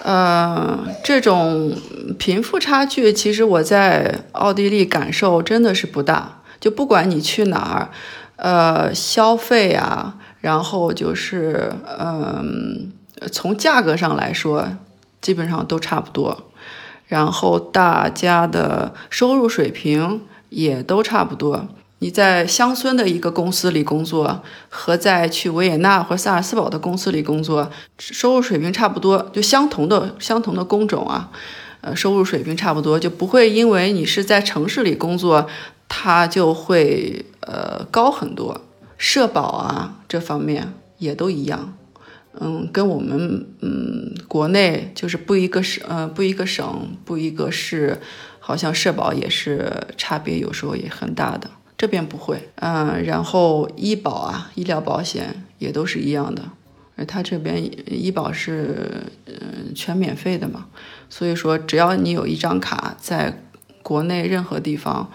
[0.03, 1.75] 呃，这种
[2.19, 6.43] 贫富差距，其实我在奥地利感受真的是不大。
[6.61, 7.91] 就不管你去哪儿，
[8.37, 12.93] 呃，消费啊，然后就是，嗯，
[13.31, 14.69] 从价格上来说，
[15.21, 16.45] 基本上都差不多。
[17.07, 21.69] 然后大家的收入水平也都差不多。
[22.01, 31.31] 你在乡村的一个公司里工作，和在去维也纳或萨尔斯堡的公司里工作，收入水平差不多，就相同的相同的工种啊，
[31.81, 35.49] 呃，收入水平差不多，就不会因为你是在城市里工作，
[35.89, 38.61] 它就会呃高很多。
[38.97, 41.75] 社保啊这方面也都一样，
[42.41, 47.99] 嗯，跟我们嗯国内就是不一个省呃不一个省不一个市，
[48.39, 51.51] 好像社保也是差别有时候也很大的。
[51.77, 56.43] 这边不会，嗯，然后医保啊，医疗保险也都是一样的，
[56.97, 60.67] 而他这边医保是嗯全免费的嘛，
[61.09, 63.43] 所以说只要你有一张卡，在
[63.83, 65.11] 国内任何地方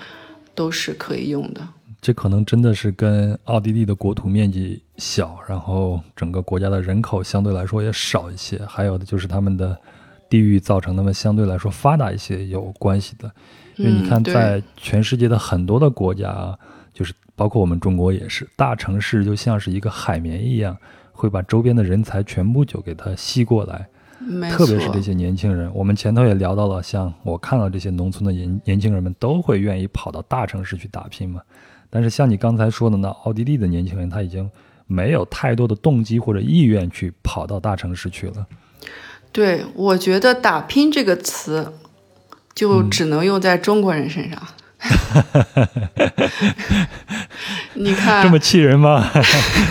[0.56, 1.68] 都是可以用的。
[2.04, 9.80] 这可能真的是跟奥地利的国土面积小，然后整个国家的人口相对来说也少一些，还有的就是他们的
[10.30, 13.32] 地域造成他们相对来说发达一些有关系的。
[13.78, 16.60] 因为你看，在全世界的很多的国家，
[16.94, 20.78] 就是包括我们中国也是，大城市就像是一个海绵一样，
[21.14, 23.88] 会把周边的人才全部就给它吸过来。
[24.52, 31.42] 特别是这些年轻人，我们前头也聊到了，像我看到这些农村的年年轻人们都会愿意跑到大城市去打拼嘛。
[31.94, 34.50] 但是像你刚才说的呢，奥地利的年轻人他已经
[34.88, 38.48] 没有太多的动机或者意愿去跑到大城市去了。
[39.32, 41.74] 对，我觉得“打拼”这个词。
[42.56, 44.40] 就只能用在中国人身上，
[47.74, 49.10] 你看这么气人吗？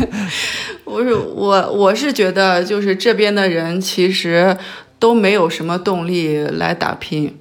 [0.84, 4.58] 不是我，我是觉得就是这边的人其实
[4.98, 7.38] 都没有什么动力来打拼，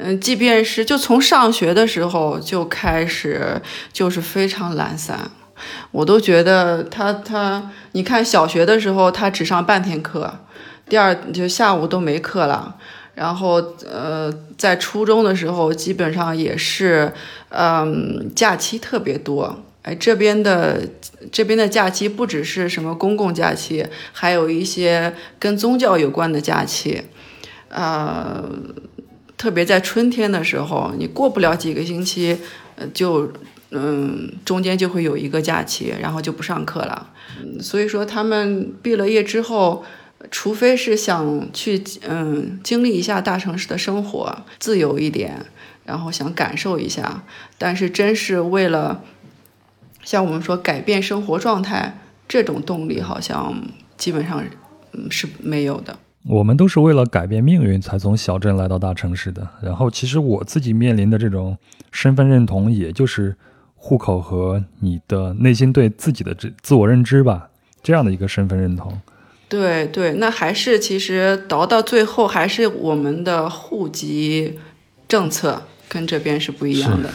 [0.00, 3.60] 嗯，即便是就从上学的时候就开始
[3.92, 5.28] 就是非常懒散，
[5.90, 10.38] 我都觉得他他，你看小学的时候他只上半天课，
[10.88, 12.76] 第二就下午都没课了。
[13.16, 13.54] 然后，
[13.90, 17.12] 呃，在初中的时候，基本上也是，
[17.48, 19.64] 嗯，假期特别多。
[19.82, 20.80] 哎，这边的
[21.32, 27.02] 这边的假期不只是什么公共假期，还有一些跟宗教有关的假期。
[27.70, 28.44] 呃，
[29.38, 32.36] 特别在春天的时候，你过不了几个星期，
[32.76, 33.32] 呃，就，
[33.70, 37.10] 嗯，中间就会有一个假期，然后就不上课了。
[37.62, 39.82] 所以说，他们毕了业之后。
[40.32, 45.46] 除非是想去嗯经历一下大城市的生活，自由一点，
[45.84, 47.22] 然后想感受一下，
[47.56, 49.04] 但是真是为了
[50.02, 53.62] 像我们说改变生活状态，这种动力好像
[53.96, 54.42] 基本上
[54.92, 55.96] 嗯是没有的。
[56.28, 59.48] 我们都是为了改变命运才从小镇来到大城市的。
[59.62, 61.56] 然后其实我自己面临的这种
[61.90, 63.34] 身份认同，也就是
[63.74, 67.48] 户口和你的内心对自己的这自我认知吧，
[67.82, 69.00] 这样的一个身份认同。
[69.48, 74.58] 对对，那还是其实倒到最后，还是我们的户籍
[75.08, 77.08] 政策跟这边是不一样的。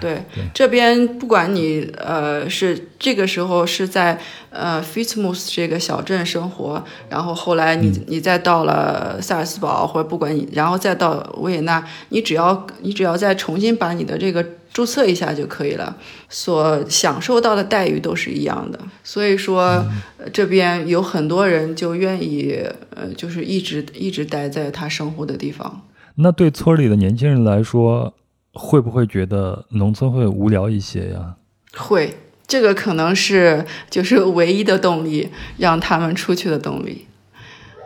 [0.00, 0.22] 对，
[0.52, 4.18] 这边不管你呃是这个时候是在
[4.50, 14.44] 呃 t m u s 这个小镇生活，然后后来你你再到了萨尔斯堡，或者不管你，然后再到维也纳，你只要你只要再重新把你的这个。
[14.74, 15.96] 注册一下就可以了，
[16.28, 18.78] 所享受到的待遇都是一样的。
[19.04, 19.84] 所以说，
[20.32, 25.80] 这边有很多人就愿意，呃，就是一直一直待在他生活的地方。
[26.16, 28.12] 那对村里的年轻人来说，
[28.54, 31.34] 会不会觉得农村会无聊一些呀？
[31.76, 35.28] 会，这个可能是就是唯一的动力，
[35.58, 37.06] 让他们出去的动力。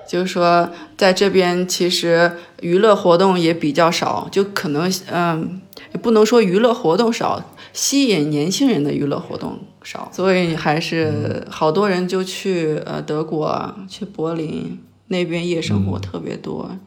[0.07, 5.61] 就是说，在这边其实娱乐活动也比较少，就可能嗯。
[5.93, 7.43] 也不能说娱乐活动少，
[7.73, 16.69] 吸引年轻人的娱乐活动少，所以还是好多人就去呃德国，去柏林那边夜生活特别多。
[16.71, 16.81] 嗯，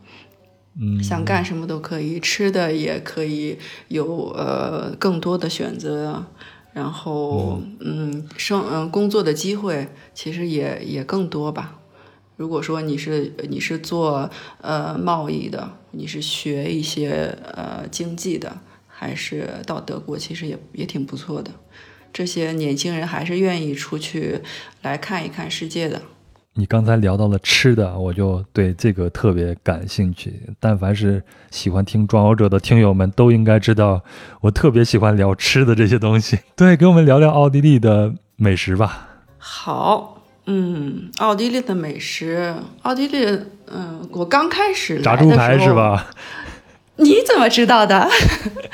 [1.04, 3.58] 想干什么都可以，吃的也可以
[3.90, 6.26] 有呃更多的选择，
[6.74, 11.78] 然后嗯生嗯工作的机会其实也也更多吧。
[12.38, 14.30] 如果说你是你是做
[14.62, 21.52] 呃贸易的，你是学一些呃经济的，还是到德国，其实也也挺不错的。
[22.14, 24.42] 这些年轻人还是愿意出去
[24.82, 26.02] 来看一看世界的。
[26.54, 30.42] 你刚才聊到了吃的，我就对这个特别感兴趣。
[30.60, 34.02] 但凡是喜欢听《装游者》的听友们都应该知道，
[34.42, 36.40] 我特别喜欢聊吃的这些东西。
[36.58, 39.08] 对，给我们聊聊奥地利的美食吧。
[39.38, 43.26] 好，嗯，奥地利的美食，奥地利，
[43.72, 45.74] 嗯，我刚开始来炸猪排是？
[45.74, 46.08] 吧？
[46.98, 48.08] 你怎么知道的？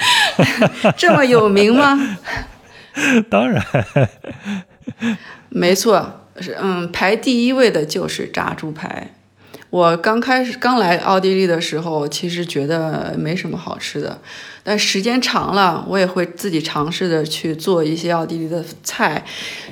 [0.97, 2.17] 这么有名吗？
[3.30, 3.63] 当然，
[5.49, 6.11] 没错，是
[6.41, 9.13] 是嗯，排第一位的就是炸猪排。
[9.69, 14.21] 我刚开始刚来奥地利的时候，其实觉得没什么好吃的，
[14.63, 19.25] 但时间长了，我也会自己尝试的去做一些奥地利的菜，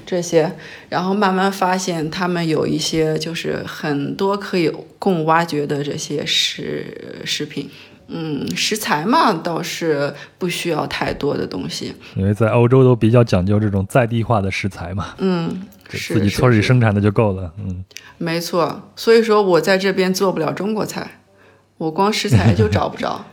[0.05, 0.51] 这些，
[0.89, 7.69] 然后慢慢发现他们有一些就是很多可以供挖掘的这些食食品。
[8.07, 11.93] 嗯，食材嘛，倒是不需要太多的东西。
[12.15, 17.51] 因为在欧洲都比较讲究这种在地化的食材嘛，嗯，是自己是村里生产的就够了。
[17.59, 17.83] 嗯，
[18.17, 21.19] 没错，所以说我在这边做不了中国菜，
[21.77, 23.25] 我光食材就找不着，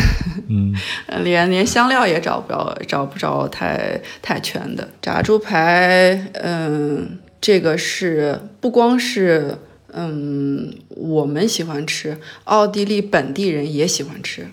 [0.48, 0.74] 嗯，
[1.22, 6.14] 连连香料也找不着，找不着太太全的炸猪排。
[6.34, 9.58] 嗯，这个是不光是
[9.94, 14.48] 嗯我们喜欢吃，奥地利本地人也喜欢吃。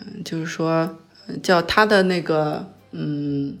[0.00, 0.98] 嗯，就是说
[1.42, 3.58] 叫它的那个嗯。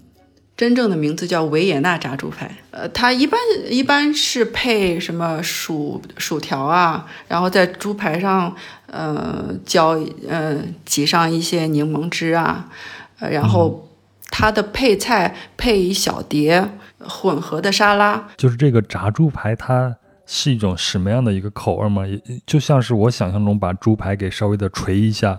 [0.58, 3.38] 真正的名字叫维也纳炸猪排，呃，它一般
[3.70, 8.52] 一般是配什么薯薯条啊，然后在猪排上，
[8.88, 12.68] 呃，浇呃挤上一些柠檬汁啊，
[13.20, 13.88] 呃，然后
[14.30, 16.68] 它的配菜配一小碟
[16.98, 19.96] 混合的沙拉，就是这个炸猪排，它
[20.30, 22.06] 是一种什么样的一个口味吗？
[22.06, 25.38] 也就像是我想象中把猪排给稍微的捶一下，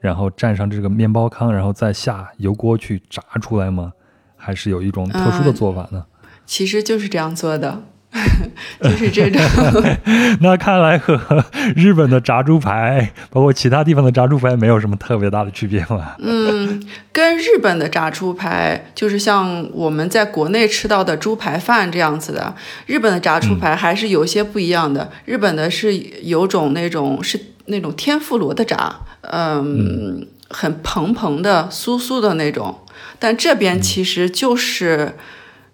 [0.00, 3.92] 然后蘸上这个面包糠，然后再下油锅去炸出来吗？
[4.36, 6.04] 还是有一种特殊的做法呢？
[6.44, 7.84] 其实就是这样做的，
[8.80, 9.42] 就是这种。
[10.40, 11.44] 那看来和
[11.74, 16.14] 日本的炸猪排，包括其他地方的炸猪排，没有什么特别大的区别嘛？
[16.20, 16.80] 嗯，
[17.12, 22.54] 跟日本的炸猪排，就是像我们在国内吃到的猪排饭这样子的，
[22.86, 25.10] 日本的炸猪排还是有些不一样的。
[25.24, 32.78] 日本的是有种那种是那种天妇罗的炸，嗯，很蓬蓬的、酥酥的那种。
[33.18, 35.16] 但这边其实就是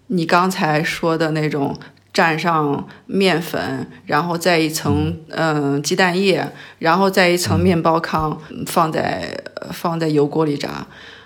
[0.07, 1.77] 你刚才说的那种。
[2.13, 6.45] 蘸上面粉，然后再一层嗯、呃鸡蛋液，
[6.79, 10.85] 然后再一层面包糠，放在呃放在油锅里炸，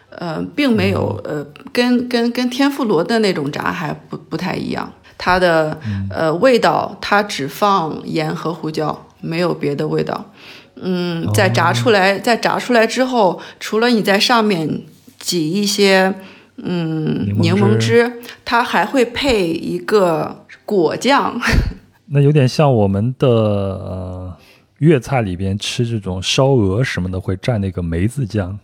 [0.09, 4.91] 呃，并没有呃跟跟跟天妇罗的那种炸还不不太一样。
[5.17, 5.79] 它的
[6.09, 10.31] 呃味道，它只放盐和胡椒，没有别的味道。
[10.75, 14.81] 嗯，在炸出来，在炸出来之后，除了你在上面
[15.17, 16.13] 挤一些
[16.57, 21.39] 嗯柠檬汁，它还会配一个果酱。
[22.07, 24.37] 那有点像我们的呃
[24.79, 28.59] 粤菜里边吃这种烧鹅什么的，会蘸那个梅子酱。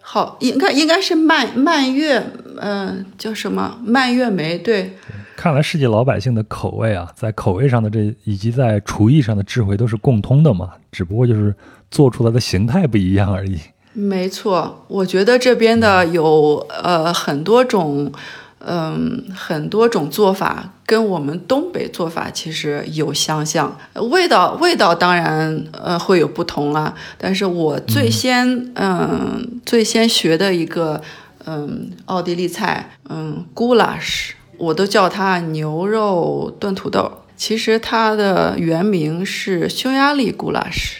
[0.00, 2.22] 好，应该应该是蔓蔓越，
[2.60, 4.56] 嗯、叫什么蔓越莓？
[4.56, 4.92] 对，
[5.34, 11.52] 看来世界老百姓的口味啊，在口味上的这以及在厨艺上的智慧都是共通的嘛，只不过就是
[11.90, 13.58] 做出来的形态不一样而已。
[13.92, 14.84] 没错。
[14.86, 18.12] 我觉得这边的有呃很多种，
[18.68, 23.78] 嗯、很多种做法，跟我们东北做法其实有相像，
[24.10, 26.92] 味道味道当然呃会有不同啦。
[27.16, 31.00] 但是我最先嗯、最先学的一个
[31.44, 37.22] 嗯奥地利菜嗯 goulash，我都叫它牛肉炖土豆。
[37.36, 40.98] 其实它的原名是匈牙利 goulash。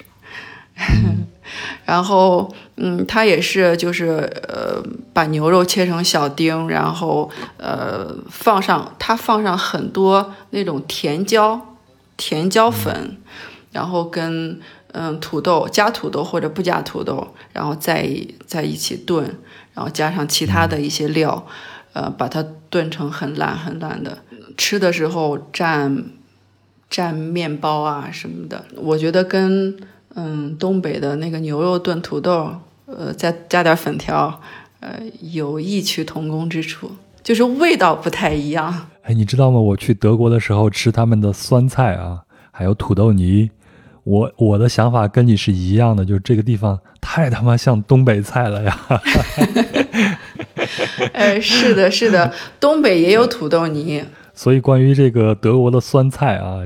[1.86, 11.76] 然后，嗯，它也是就是呃，把牛肉切成小丁，然后呃放上它放上很多那种甜椒、
[12.16, 13.16] 甜椒粉，
[13.72, 14.60] 然后跟
[14.92, 19.24] 嗯土豆加土豆或者不加土豆，然后再一在一起炖，
[19.72, 21.46] 然后加上其他的一些料，
[21.94, 24.18] 呃，把它炖成很烂很烂的。
[24.58, 26.04] 吃的时候蘸
[26.90, 29.76] 蘸面包啊什么的，我觉得跟
[30.16, 32.50] 嗯东北的那个牛肉炖土豆，
[32.86, 34.40] 呃，再加点粉条，
[34.80, 36.90] 呃，有异曲同工之处。
[37.22, 38.88] 就是味道不太一样。
[39.02, 39.60] 哎，你知道吗？
[39.60, 43.50] 我去德国的时候吃他们的酸菜啊，还有土豆泥，
[44.04, 48.78] 我我的想法跟你是一样的，就是这个地方太他妈像东北菜了呀。
[51.12, 54.04] 哎，是的，是的，东北也有土豆泥。
[54.32, 56.60] 所以关于这个德国的酸菜啊，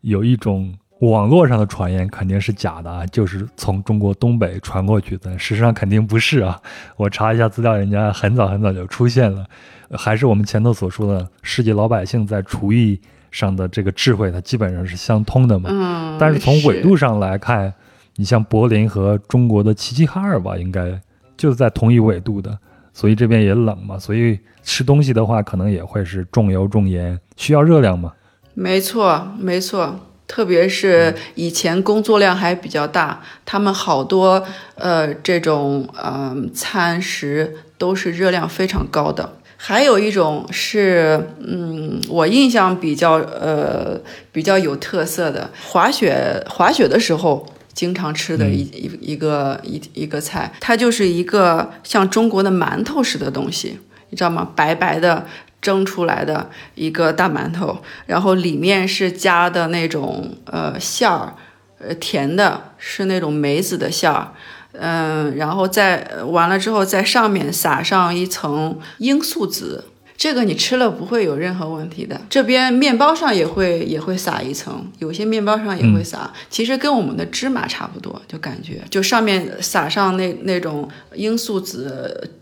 [0.00, 5.30] 有一种网络上的传言肯定是假的啊，就是从中国东北传过去的。
[5.38, 6.60] 事实上肯定不是啊，
[6.96, 9.46] 我查一下资料，人家很早很早就出现了，
[9.92, 15.70] 还是我们前头所说的世界老百姓在厨艺上的这个智慧，它基本上是相通的嘛。
[15.72, 17.72] 嗯，但是从纬度上来看，
[18.16, 21.00] 你像柏林和中国的齐齐哈尔吧，应该
[21.36, 22.58] 就是在同一纬度的。
[22.92, 28.12] 所以这边也冷嘛，所以吃东西的话，可能也会是重油重盐，需要热量嘛。
[28.54, 39.38] 没错，没错，特别是以前工作量还比较大，他们好多呃这种嗯餐食都是热量非常高的。
[39.56, 44.00] 还有一种是，嗯，我印象比较呃
[44.30, 47.44] 比较有特色的，滑雪滑雪的时候。
[47.74, 53.78] 经常吃的一一一个一一个菜，它就是一个像中国的馒头似的东西，
[54.10, 54.50] 你知道吗？
[54.56, 55.24] 白白的
[55.60, 61.34] 蒸出来的一个大馒头，然后里面是加的那种呃馅儿，
[61.78, 64.32] 呃甜的，是那种梅子的馅儿，
[64.72, 69.84] 嗯，然后在完了之后，在上面撒上一层罂粟籽。
[70.16, 72.20] 这个你吃了不会有任何问题的。
[72.28, 82.32] 这边面包上也会也会撒一层，有些面包上也会撒，其实跟我们的芝麻差不多，就感觉就上面撒上那那种罂粟籽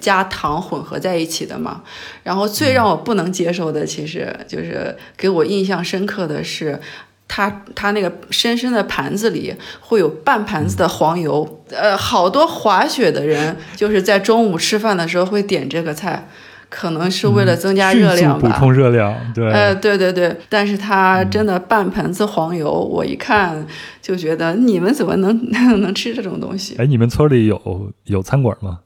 [0.00, 1.82] 加糖混合在一起的嘛。
[2.22, 6.80] 然后最让我不能接受的，其实就是给我印象深刻的是，
[7.28, 11.62] 它它那个深深的盘子里会有半盘子的黄油。
[11.70, 16.28] 呃，好多滑雪的人就是在中午吃饭的时候会点这个菜。
[16.70, 23.64] 可能是为了增加热量吧，补充热量，对，呃，对对对，但是它真的半盆子黄油，我一看
[24.02, 25.50] 就觉得你们怎么能
[25.80, 26.74] 能吃这种东西？
[26.76, 28.80] 哎，你们村里有有餐馆吗？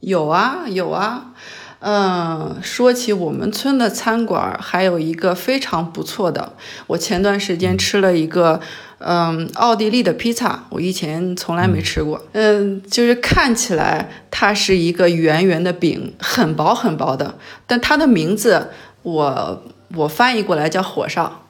[0.00, 1.32] 有啊，有啊。
[1.82, 6.52] 嗯，说起我们村的餐馆，还有一个非常不错的。
[6.88, 8.60] 我前段时间吃了一个，
[8.98, 12.22] 嗯，奥地利的披萨，我以前从来没吃过。
[12.32, 17.36] 嗯，就是看起来它是一个圆圆的饼，很薄很薄的，
[17.66, 18.68] 但它的名字
[19.00, 19.62] 我
[19.96, 21.46] 我翻译过来叫火烧。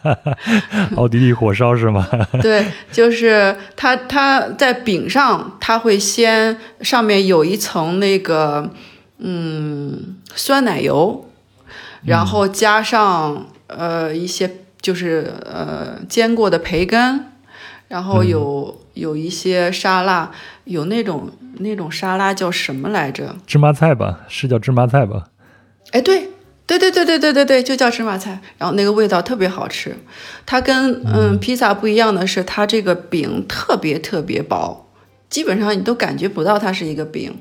[0.96, 2.06] 奥地利火烧是吗？
[2.42, 8.70] 对，就是它，它在饼上，它会先上面有一层那个。
[9.24, 11.24] 嗯，酸奶油，
[12.04, 14.50] 然后加上呃一些
[14.80, 17.26] 就是呃煎过的培根，
[17.86, 20.28] 然后有有一些沙拉，
[20.64, 23.36] 有那种那种沙拉叫什么来着？
[23.46, 25.26] 芝麻菜吧，是叫芝麻菜吧？
[25.92, 26.30] 哎，对
[26.66, 28.40] 对对对对对对对，就叫芝麻菜。
[28.58, 29.94] 然后那个味道特别好吃。
[30.46, 34.88] 它跟嗯披萨不一样的是，它这个饼特别特别薄，
[35.28, 37.34] 基本上你都感觉不到它是一个饼。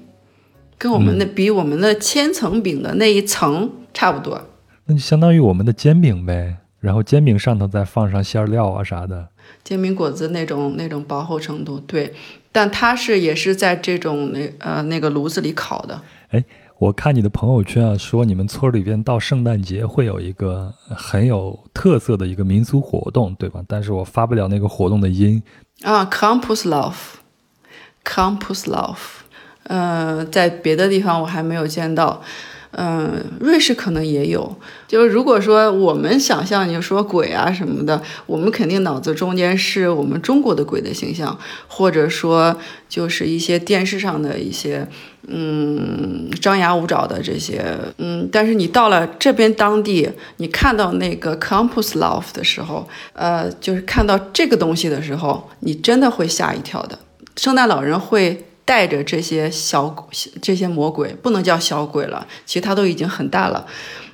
[0.78, 4.42] 跟我们的比，我们的千层饼的那一层差不多，
[4.86, 6.58] 那就相当于我们的煎饼呗。
[6.80, 9.30] 然后煎饼上头再放上馅料啊啥的，
[9.64, 12.12] 煎饼果子那种那种薄厚程度，对。
[12.52, 16.02] 但它是也是在这种那呃那个炉子里烤的。
[16.32, 16.44] 哎，
[16.82, 23.62] 我看你的朋友圈啊，说你们村里边到圣诞节会有一个很有特色的一个民俗活动，对吧？
[23.68, 25.44] 但是我发不了那个活动的音
[25.84, 28.98] 啊，Campuslauf，Campuslauf。
[29.66, 32.24] 呃，在别的地方我还没有见到，
[32.72, 34.56] 嗯，瑞士可能也有。
[34.88, 42.56] 就是如果说我们想象你说鬼啊什么的，我们肯定脑子中间是我们中国的鬼的形象，或者说
[42.88, 44.88] 就是一些电视上的一些，
[45.28, 47.64] 嗯，张牙舞爪的这些，
[47.98, 48.28] 嗯。
[48.32, 56.98] 但是你到了这边当地，你看到那个 Campus Love 的时候，呃，就是看到这个东西的时候，你真的会吓一跳的。
[57.36, 58.46] 圣诞老人会。
[58.64, 60.08] 带着这些小
[60.42, 63.66] 这些魔鬼，不能叫小鬼了，其实他都已经很大了，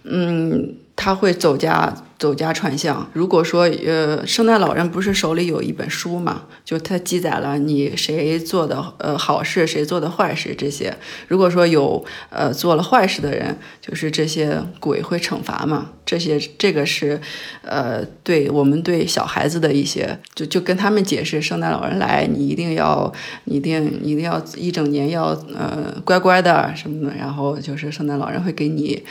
[0.04, 1.94] 嗯，他会走家。
[2.18, 3.08] 走家串巷。
[3.14, 6.44] 如果说，呃，圣诞老人不是手里有一本书嘛？
[6.66, 10.96] 就他记载了你谁做的呃好事，谁做的坏事这些。
[11.28, 15.92] 如果说有呃做了坏事的人，就是这些鬼会惩罚嘛？
[16.06, 17.20] 这些这个是，
[17.62, 23.12] 呃，对我们对小孩子的一些，就就跟他们解释，圣诞老人来，你一定要，
[23.44, 29.04] 你一定一定要一整年要呃乖乖的什么的，然后就是圣诞老人会给你。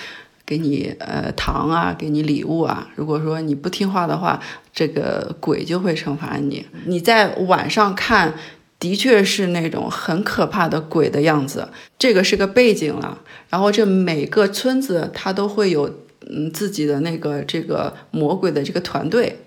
[0.46, 2.88] 给你呃糖啊，给你礼物啊。
[2.94, 4.40] 如果说你不听话的话，
[4.72, 6.64] 这个鬼就会惩罚你。
[6.84, 8.34] 你在晚上看
[8.78, 11.68] 的确是那种很可怕的鬼的样子。
[11.98, 13.18] 这个是个背景了，
[13.50, 19.38] 然后这每个村子它都会有嗯自己的那个这个魔鬼的这个团队，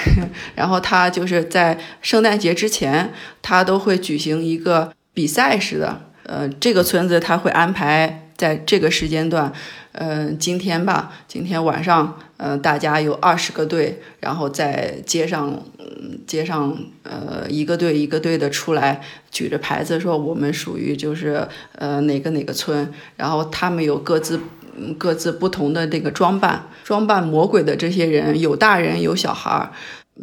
[0.56, 6.00] 然后他就是在圣诞节之前，他都会举行一个比赛似的。
[6.24, 9.50] 呃，这个村子他会安排在这个时间段，
[9.98, 24.38] 呃，今天吧，今天晚上，呃，大家有二十个队，然后在街上，嗯，街上，呃，一个队一个队的出来，举着牌子说我们属于就是呃哪个哪个村，然后他们有各自
[24.76, 29.72] 嗯各自不同的这个装扮，装扮魔鬼的这些人有大人有小孩儿。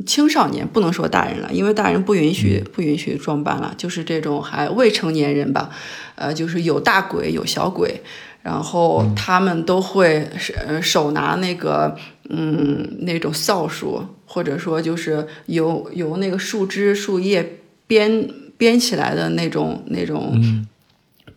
[0.06, 5.70] 青少年不能说大人了，因为大人不允许不允许装扮了，就是这种还未成年人吧，
[6.16, 8.02] 呃，就是有大鬼有小鬼，
[8.46, 11.98] 然后他们都会手手拿那个
[12.30, 20.40] 嗯那种扫帚，或者说就是由由那个树枝树叶编编起来的那种那种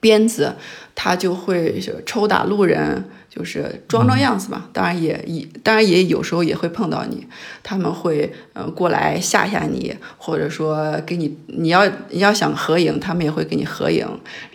[0.00, 0.54] 鞭子，
[0.94, 3.02] 他就会抽打路人。
[3.38, 7.24] 就是装装样子吧，当然也也当然也有时候也会碰到你，
[7.62, 14.04] 他们会呃过来吓吓你，或者说给你你要你要想合影，他们也会给你合影，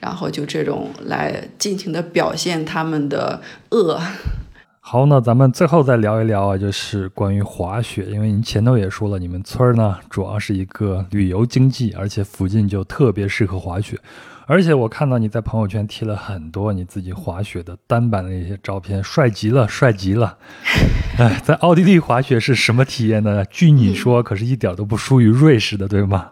[0.01, 3.97] 然后就这种来尽情的表现他们的恶。
[4.81, 13.97] 好，那咱们最后再聊一聊啊，就是关于滑雪，因为您前头也说了，你们村儿呢主要是一个旅游经济，而且附近就特别适合滑雪。
[14.53, 20.37] 而且我看到你在朋友圈贴了很多你自己滑雪的单板的一些照片，帅极了，帅极了！
[21.17, 23.43] 哎，在奥地利滑雪是什么体验呢？
[23.45, 26.29] 据你说，可是一点都不输于瑞士的，对吗？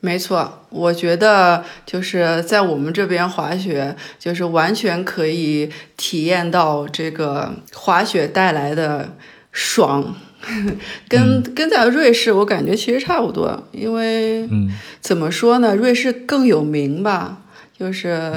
[0.00, 9.14] 没错，我觉得就是在我们这边滑雪，就是完全可以体验到这个滑雪带来的
[9.50, 10.14] 爽。
[11.08, 14.48] 跟跟在瑞士，我感觉其实差不多，因为
[15.00, 17.38] 怎么说呢，瑞士更有名吧，
[17.78, 18.32] 就是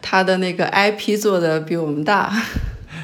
[0.00, 2.32] 它的那个 IP 做的比我们大。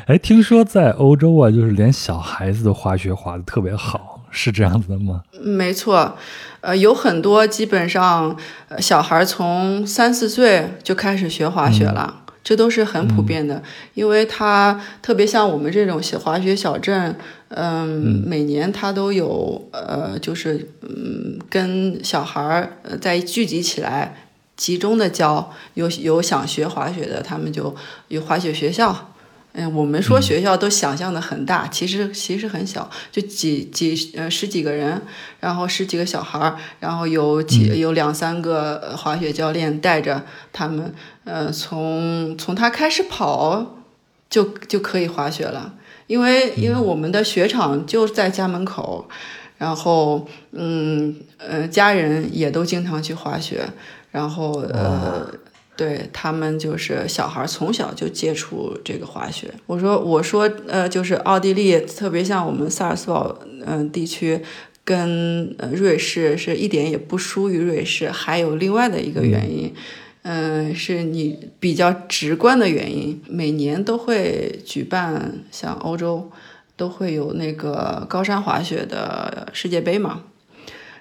[0.06, 5.22] 哎，听说在欧洲啊，就是连小孩子都滑雪滑的特别好，是这样子的吗？
[5.42, 6.16] 没错，
[6.60, 8.36] 呃，有很多基本上
[8.78, 12.22] 小孩从三四岁就开始学滑雪了。
[12.46, 13.60] 这都是很普遍的，
[13.94, 17.12] 因为它特别像我们这种小滑雪小镇，
[17.48, 27.74] 嗯，每年他都有，呃，就是嗯，跟小孩儿在聚集起来，集中的教，有有想学滑雪的，他们就
[28.08, 29.12] 有滑雪学校。
[29.58, 35.00] 嗯，我们说学校都想象的很大，其实其实很小，就几几呃十几个人，
[35.40, 40.92] 然后十几个小孩儿，然后有几有两三个滑雪教练带着他们，
[41.24, 43.78] 呃，从从他开始跑
[44.28, 45.72] 就就可以滑雪了，
[46.06, 49.08] 因为因为我们的雪场就在家门口，
[49.58, 53.64] 然后嗯呃家人也都经常去滑雪，
[54.10, 55.32] 然后呃。
[55.78, 59.52] 对他们就是小孩从小就接触这个滑雪。
[59.66, 64.40] 我说我说呃，就是奥地利，特别像我们萨尔斯堡嗯地区，
[64.86, 68.10] 跟呃瑞士是一点也不输于瑞士。
[68.10, 69.70] 还有另外的一个原因，
[70.28, 76.32] 嗯，是你比较直观的原因，每年都会举办像欧洲
[76.76, 80.22] 都会有那个高山滑雪的世界杯嘛。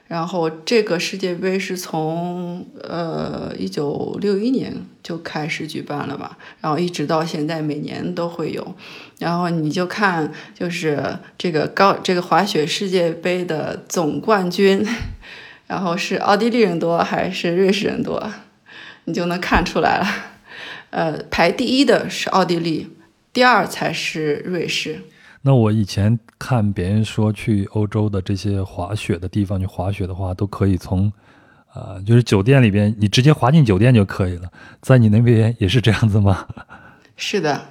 [0.08, 4.72] 然后这个世界杯是从呃一九六一年
[5.02, 8.76] 就开始举办了吧，然后一直到现在每年都会有，
[9.18, 14.86] 然后你就看就是这个高这个滑雪世界杯的总冠军，
[15.66, 18.32] 然后是奥地利人多还是瑞士人多，
[19.06, 20.08] 你就能看出来了，
[20.90, 22.90] 呃，排第一的是奥地利，
[23.32, 25.02] 第二才是瑞士。
[25.42, 31.12] 那我以前看别人说去欧洲的这些滑雪的地方去滑雪的话，都可以从，
[31.74, 34.52] 呃，就是酒店里边你直接滑进酒店就可以了。
[34.82, 36.48] 在你那边也是这样子吗？
[37.16, 37.62] 是的，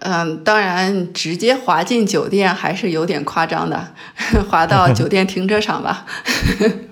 [0.00, 3.94] 嗯，当然直接滑进酒店还是有点夸张的，
[4.50, 6.04] 滑到酒店停车场吧。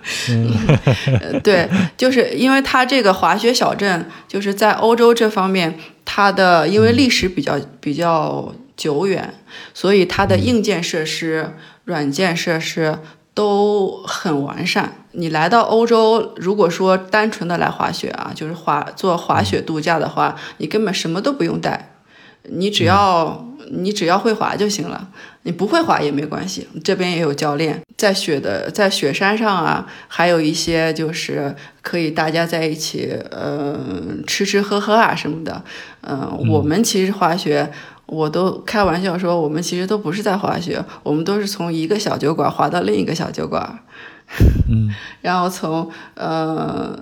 [1.43, 8.55] 对，就是因为它这个滑雪小镇，就是在欧洲这方面，它的因为历史比较比较。
[8.75, 9.35] 久远，
[9.75, 11.55] 所以它的硬件设施、
[11.85, 12.99] 软件设施
[13.35, 14.95] 都很完善。
[15.13, 21.92] 你来到欧洲，如果说单纯的来滑雪啊，就是滑做滑雪度假的话，你根本什么都不用带，
[22.45, 25.09] 你只要你只要会滑就行了。
[25.45, 27.83] 你不会滑也没关系，这边也有教练。
[27.97, 33.77] 在雪的在雪山上啊，还有一些就是可以大家在一起，呃，
[34.25, 35.65] 吃吃喝喝啊什么的。
[36.03, 37.73] 嗯，我们其实滑雪。
[38.07, 43.79] 我都开玩笑说，我们其实都不是在滑雪，我们都是从一个小酒馆滑到另一个小酒馆。
[44.69, 44.91] 嗯，
[45.23, 46.99] 然后从呃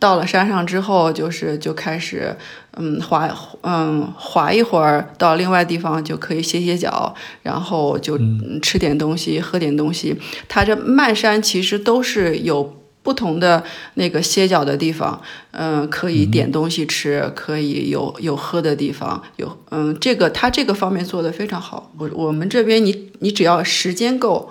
[0.00, 2.36] 到了山上之后，就是就开始
[2.78, 3.28] 嗯滑
[3.62, 8.18] 嗯滑一会儿，到另外地方就可以歇歇脚，然后就
[8.62, 10.16] 吃点东西，喝点东西。
[10.48, 13.64] 它这漫山其实都是有不同的
[13.94, 15.20] 那个歇脚的地方，
[15.52, 21.90] 嗯，可以点东西吃，可以有有喝的地方，有嗯这个它这个方面做的非常好。
[21.98, 24.50] 我我们这边你你只要时间够。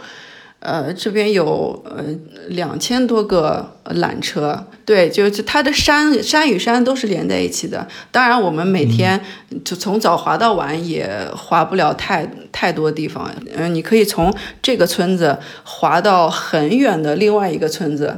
[0.60, 2.04] 呃，这边有呃
[2.48, 7.88] 两千多个缆车，对，就是它的山山与山都是连在一起的。
[8.12, 9.22] 当然，我们每天
[9.64, 13.32] 就从早滑到晚，也滑不了太太多地方。
[13.56, 18.18] 嗯，你可以从这个村子滑到很远的另外一个村子，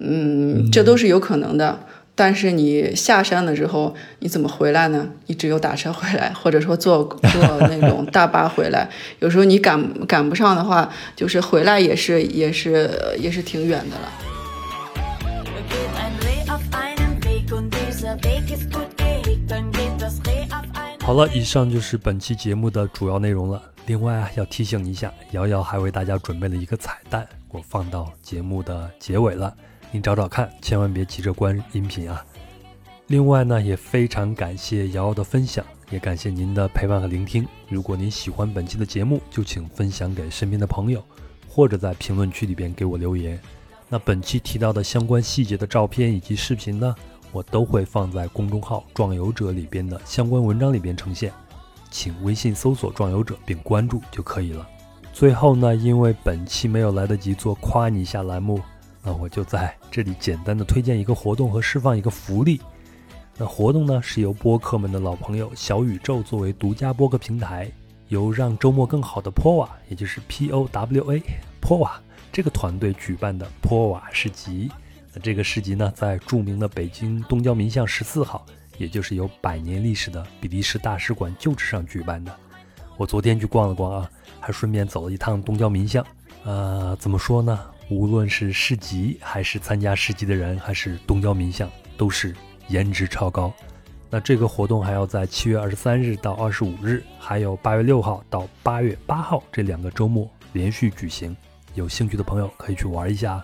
[0.00, 1.78] 嗯，这都是有可能的。
[2.18, 5.06] 但是你下山了之后，你怎么回来呢？
[5.26, 8.88] 你只有打车回来，或者说坐坐那种大巴回来。
[9.20, 14.10] 有时候你赶赶不上的话，就是回来也是也是也是挺远的了。
[21.02, 23.62] 好了，以上就是本期节目的主要内容了。
[23.84, 29.54] 另外啊，要提醒一下，瑶瑶还为大家准备了一个彩蛋，我放到节目的结尾了。
[29.96, 32.22] 您找找看，千万别急着关音频啊！
[33.06, 37.48] 另外呢，也非常感谢瑶瑶的分享，也感谢您的陪伴和聆听。
[37.66, 41.02] 如果您喜欢本期的节目，就请分享给身边的朋友，
[41.48, 43.40] 或者在评论区里边给我留言。
[43.88, 46.94] 那本期提到的相关细节的照片以及视频呢，
[47.32, 51.32] 我都会放在公众号“壮游者”里边的相关文章里边呈现，
[51.90, 54.68] 请微信搜索“壮游者”并关注就可以了。
[55.14, 58.60] 最后呢，因为本期没有来得及做夸你一下栏目。
[59.06, 62.60] 那我就在这里简单的推荐一个活动和释放一个福利。
[63.38, 67.70] 那活动呢是由播客们的老朋友小宇宙作为独家播客平台，
[68.08, 71.22] 由让周末更好的 POWA，也就是 P O W A
[71.62, 71.90] POWA
[72.32, 74.68] 这个团队举办的 POWA 市集。
[75.12, 78.44] 那这个市集呢在著名的北京东郊民巷十四号，
[78.76, 82.34] 也就是有百年历史的比利时大使馆旧址上举办的。
[82.96, 84.10] 我昨天去逛了逛啊，
[84.40, 86.04] 还顺便走了一趟东郊民巷。
[86.42, 87.60] 呃，怎么说呢？
[87.88, 92.34] 无论是市集，还是参加市集的人，还是东郊民巷，都是
[92.66, 93.52] 颜值超高。
[94.10, 101.36] 那这个活动还要在七月二十三日到二十五日，还有八月六号到八月八号这两个周末连续举行。
[101.74, 103.40] 有兴趣的朋友可以去玩一下。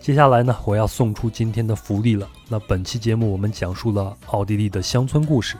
[0.00, 2.26] 接下来呢，我要送出今天的福利了。
[2.48, 5.56] 那本期节目我们讲述了奥地利的乡村故事。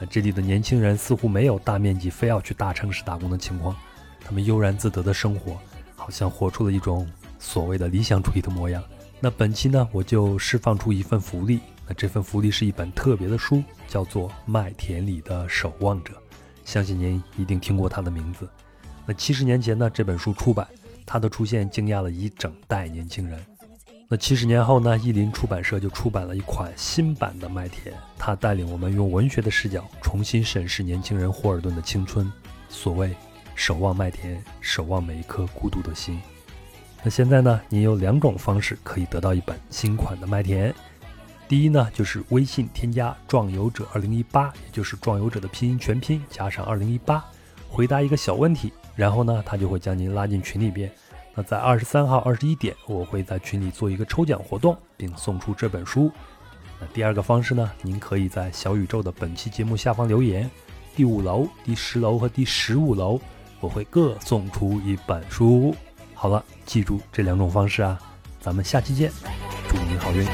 [0.00, 3.76] 那这里的年轻人似乎没有大面积非要去大城市打工的情况，
[4.24, 5.56] 他们悠然自得的生活，
[5.94, 7.08] 好像活出了一种。
[7.44, 8.82] 所谓的理想主义的模样。
[9.20, 11.60] 那本期呢，我就释放出一份福利。
[11.86, 16.14] 那这份福利是一本特别的书，叫做《麦田里的守望者》，
[16.64, 18.48] 相信您一定听过它的名字。
[19.04, 20.66] 那七十年前呢，这本书出版，
[21.04, 23.38] 它的出现惊讶了一整代年轻人。
[24.08, 32.32] 那七十年后呢，译林出版社就出版了一款新版的《麦田》，它带领我们用文学的视角重新审视年轻人霍尔顿的青春。
[32.70, 33.14] 所谓
[33.54, 36.18] 守望麦田，守望每一颗孤独的心。
[37.06, 37.60] 那现在呢？
[37.68, 40.74] 你有两种方式可以得到一本新款的麦田。
[41.46, 47.22] 第一呢，就是微信添加“壮游者二零一八”，也就是“壮游者”的拼音全拼加上二零一八，
[47.68, 50.90] 回答一个小问题，然后呢，他就会将您拉进群里边。
[51.34, 56.10] 那在二十三号二十一点，我会在群里做一个抽奖活动，并送出这本书。
[56.80, 60.50] 那第二个方式呢，您可以在小宇宙的本期节目下方留言，
[60.96, 63.20] 第五楼、第十楼和第十五楼，
[63.60, 65.74] 我会各送出一本书。
[66.24, 68.00] 好了，记住这两种方式啊，
[68.40, 69.12] 咱们下期见，
[69.68, 70.26] 祝您好运。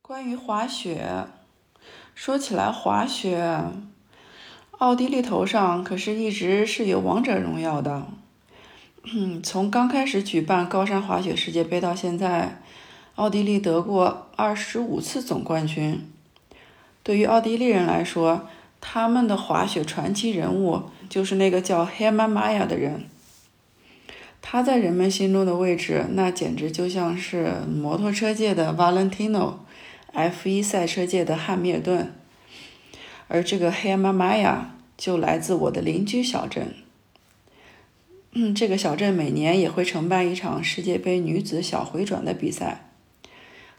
[0.00, 1.26] 关于滑雪，
[2.14, 3.72] 说起来滑雪，
[4.78, 8.06] 奥地利头上可是一直是有王者荣耀的。
[9.42, 12.62] 从刚开始举办高山滑雪世界杯到现在，
[13.16, 16.00] 奥地利得过二十五次总冠军。
[17.02, 18.48] 对于奥地利人来说，
[18.80, 23.04] 他们的滑雪传奇人物就是那个叫 Hermann Maier 的人。
[24.40, 32.14] 他在人们心中的位置，那简直就像是摩托车界的 Valentino，F1 赛车界的汉密尔顿。
[33.28, 34.56] 而这个 Hermann Maier
[34.96, 36.74] 就来自我的邻居小镇。
[38.36, 42.90] 嗯，这个小镇每年也会承办一场世界杯女子小回转的比赛。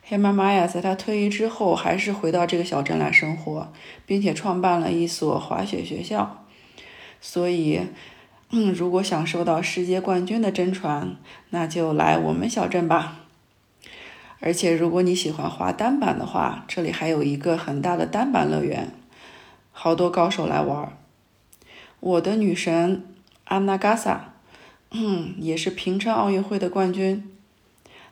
[0.01, 3.73] 黑妈妈呀，在她退役之后，还是回到这个小镇来生活，
[4.05, 6.45] 并且创办了一所滑雪学校。
[7.19, 7.81] 所以，
[8.51, 11.17] 嗯，如果想收到世界冠军的真传，
[11.49, 13.19] 那就来我们小镇吧。
[14.39, 18.93] 而且如果你喜欢滑单板的话，这里还有一个很大的单板乐园，
[19.73, 20.97] 好多高手来玩。
[21.99, 23.03] 我的女神
[23.43, 24.34] 安娜嘎萨，
[24.91, 27.29] 嗯， 也是平昌奥运会的冠军，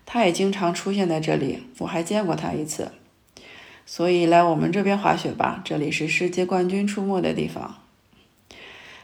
[0.06, 2.92] 他也经常出现在这里，我还见过他一次。
[3.86, 7.76] 所以来我们这边滑雪吧，这里是世界冠军出没的地方。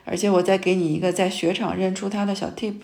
[0.06, 2.76] 而且我再给你一个在雪场认出他的小 tip：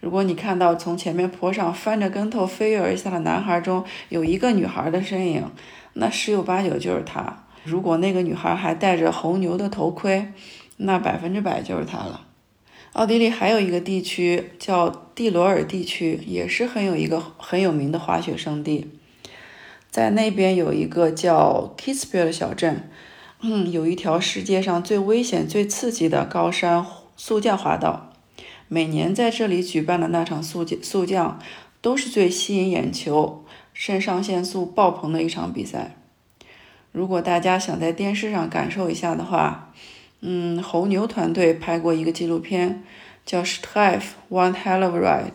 [0.00, 5.50] 如果你看到从前面坡上翻着跟头飞跃而下的男孩中有一个女孩的身影，
[5.94, 7.44] 那十有八九就是他。
[7.64, 10.32] 如果那个女孩还戴着红牛的头盔，
[10.76, 12.26] 那百分之百就是他了。
[12.94, 18.88] 奥地利还有一个地区叫蒂罗尔地区，也是很有一个很有名的滑雪胜地。
[19.90, 22.88] 在那边有一个叫 Kitzbühel 的小镇，
[23.40, 28.12] 嗯，有一条世界上最危险、最刺激的高山速降滑道。
[28.68, 31.40] 每年在这里举办的那场速速降，
[31.80, 35.96] 都是最吸引眼球、肾上腺素爆棚的一场比赛。
[36.92, 39.72] 如果大家想在电视上感受一下的话，
[40.26, 42.82] 嗯，红牛团队拍过一个纪录片，
[43.26, 45.26] 叫《Strife One Hell of a Ride》，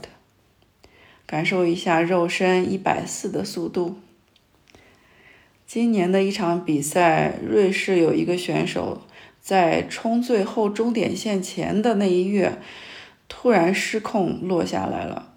[1.28, 4.00] 感受一下肉身一百四的速度。
[5.68, 9.04] 今年的一场比赛，瑞士有一个选手
[9.40, 12.58] 在冲最后终点线前的那一跃，
[13.28, 15.34] 突然失控落下来了。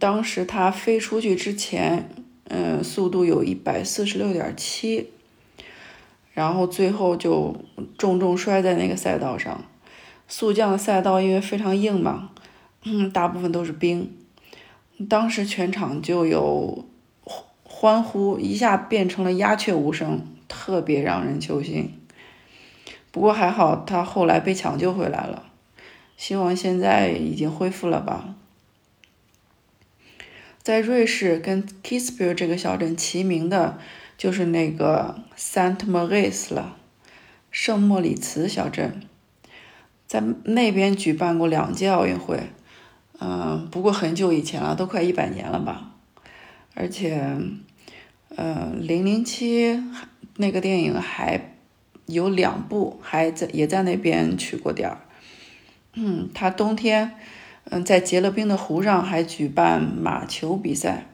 [0.00, 2.10] 当时他飞出去之前，
[2.48, 5.10] 嗯，速度有一百四十六点七，
[6.36, 7.56] 然后最后就
[7.96, 9.64] 重重摔在那个赛道上。
[10.28, 12.30] 速降的赛道因为非常硬嘛，
[12.84, 14.14] 嗯，大部分都是冰，
[15.08, 16.84] 当时全场就有。
[17.78, 21.92] 欢呼一下变成了鸦雀无声，特别让人揪心。
[23.10, 25.42] 不过还好，他后来被抢救回来了，
[26.16, 28.34] 希望现在已经恢复了吧。
[30.62, 33.78] 在瑞士跟 Kitzbühel 这个小镇齐名的，
[34.16, 36.76] 就是那个 Saint Moritz 了，
[37.50, 39.02] 圣莫里茨小镇，
[40.06, 42.50] 在那边举办过两届奥运会，
[43.20, 45.92] 嗯，不过很久以前了，都快一百年了吧。
[46.74, 47.38] 而且，
[48.36, 49.82] 呃，零零七
[50.36, 51.54] 那个电影还
[52.06, 55.00] 有两部，还在也在那边取过点儿。
[55.94, 57.12] 嗯，他冬天，
[57.70, 61.06] 嗯，在结了冰的湖上还举办马球比赛，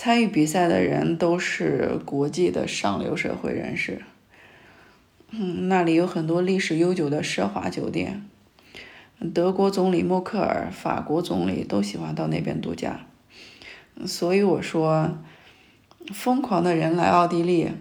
[0.00, 4.02] 参与比赛的人都是国际的上流社会人士。
[5.32, 8.24] 嗯，那里有很多历史悠久的奢华酒店，
[9.34, 13.00] 德国总理默克尔、法国总理都喜欢到那边度假。
[14.06, 15.18] 所以我说，
[16.14, 17.72] 疯狂的人来奥地利，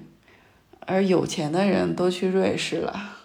[0.88, 3.17] 而有钱的人都去瑞士了。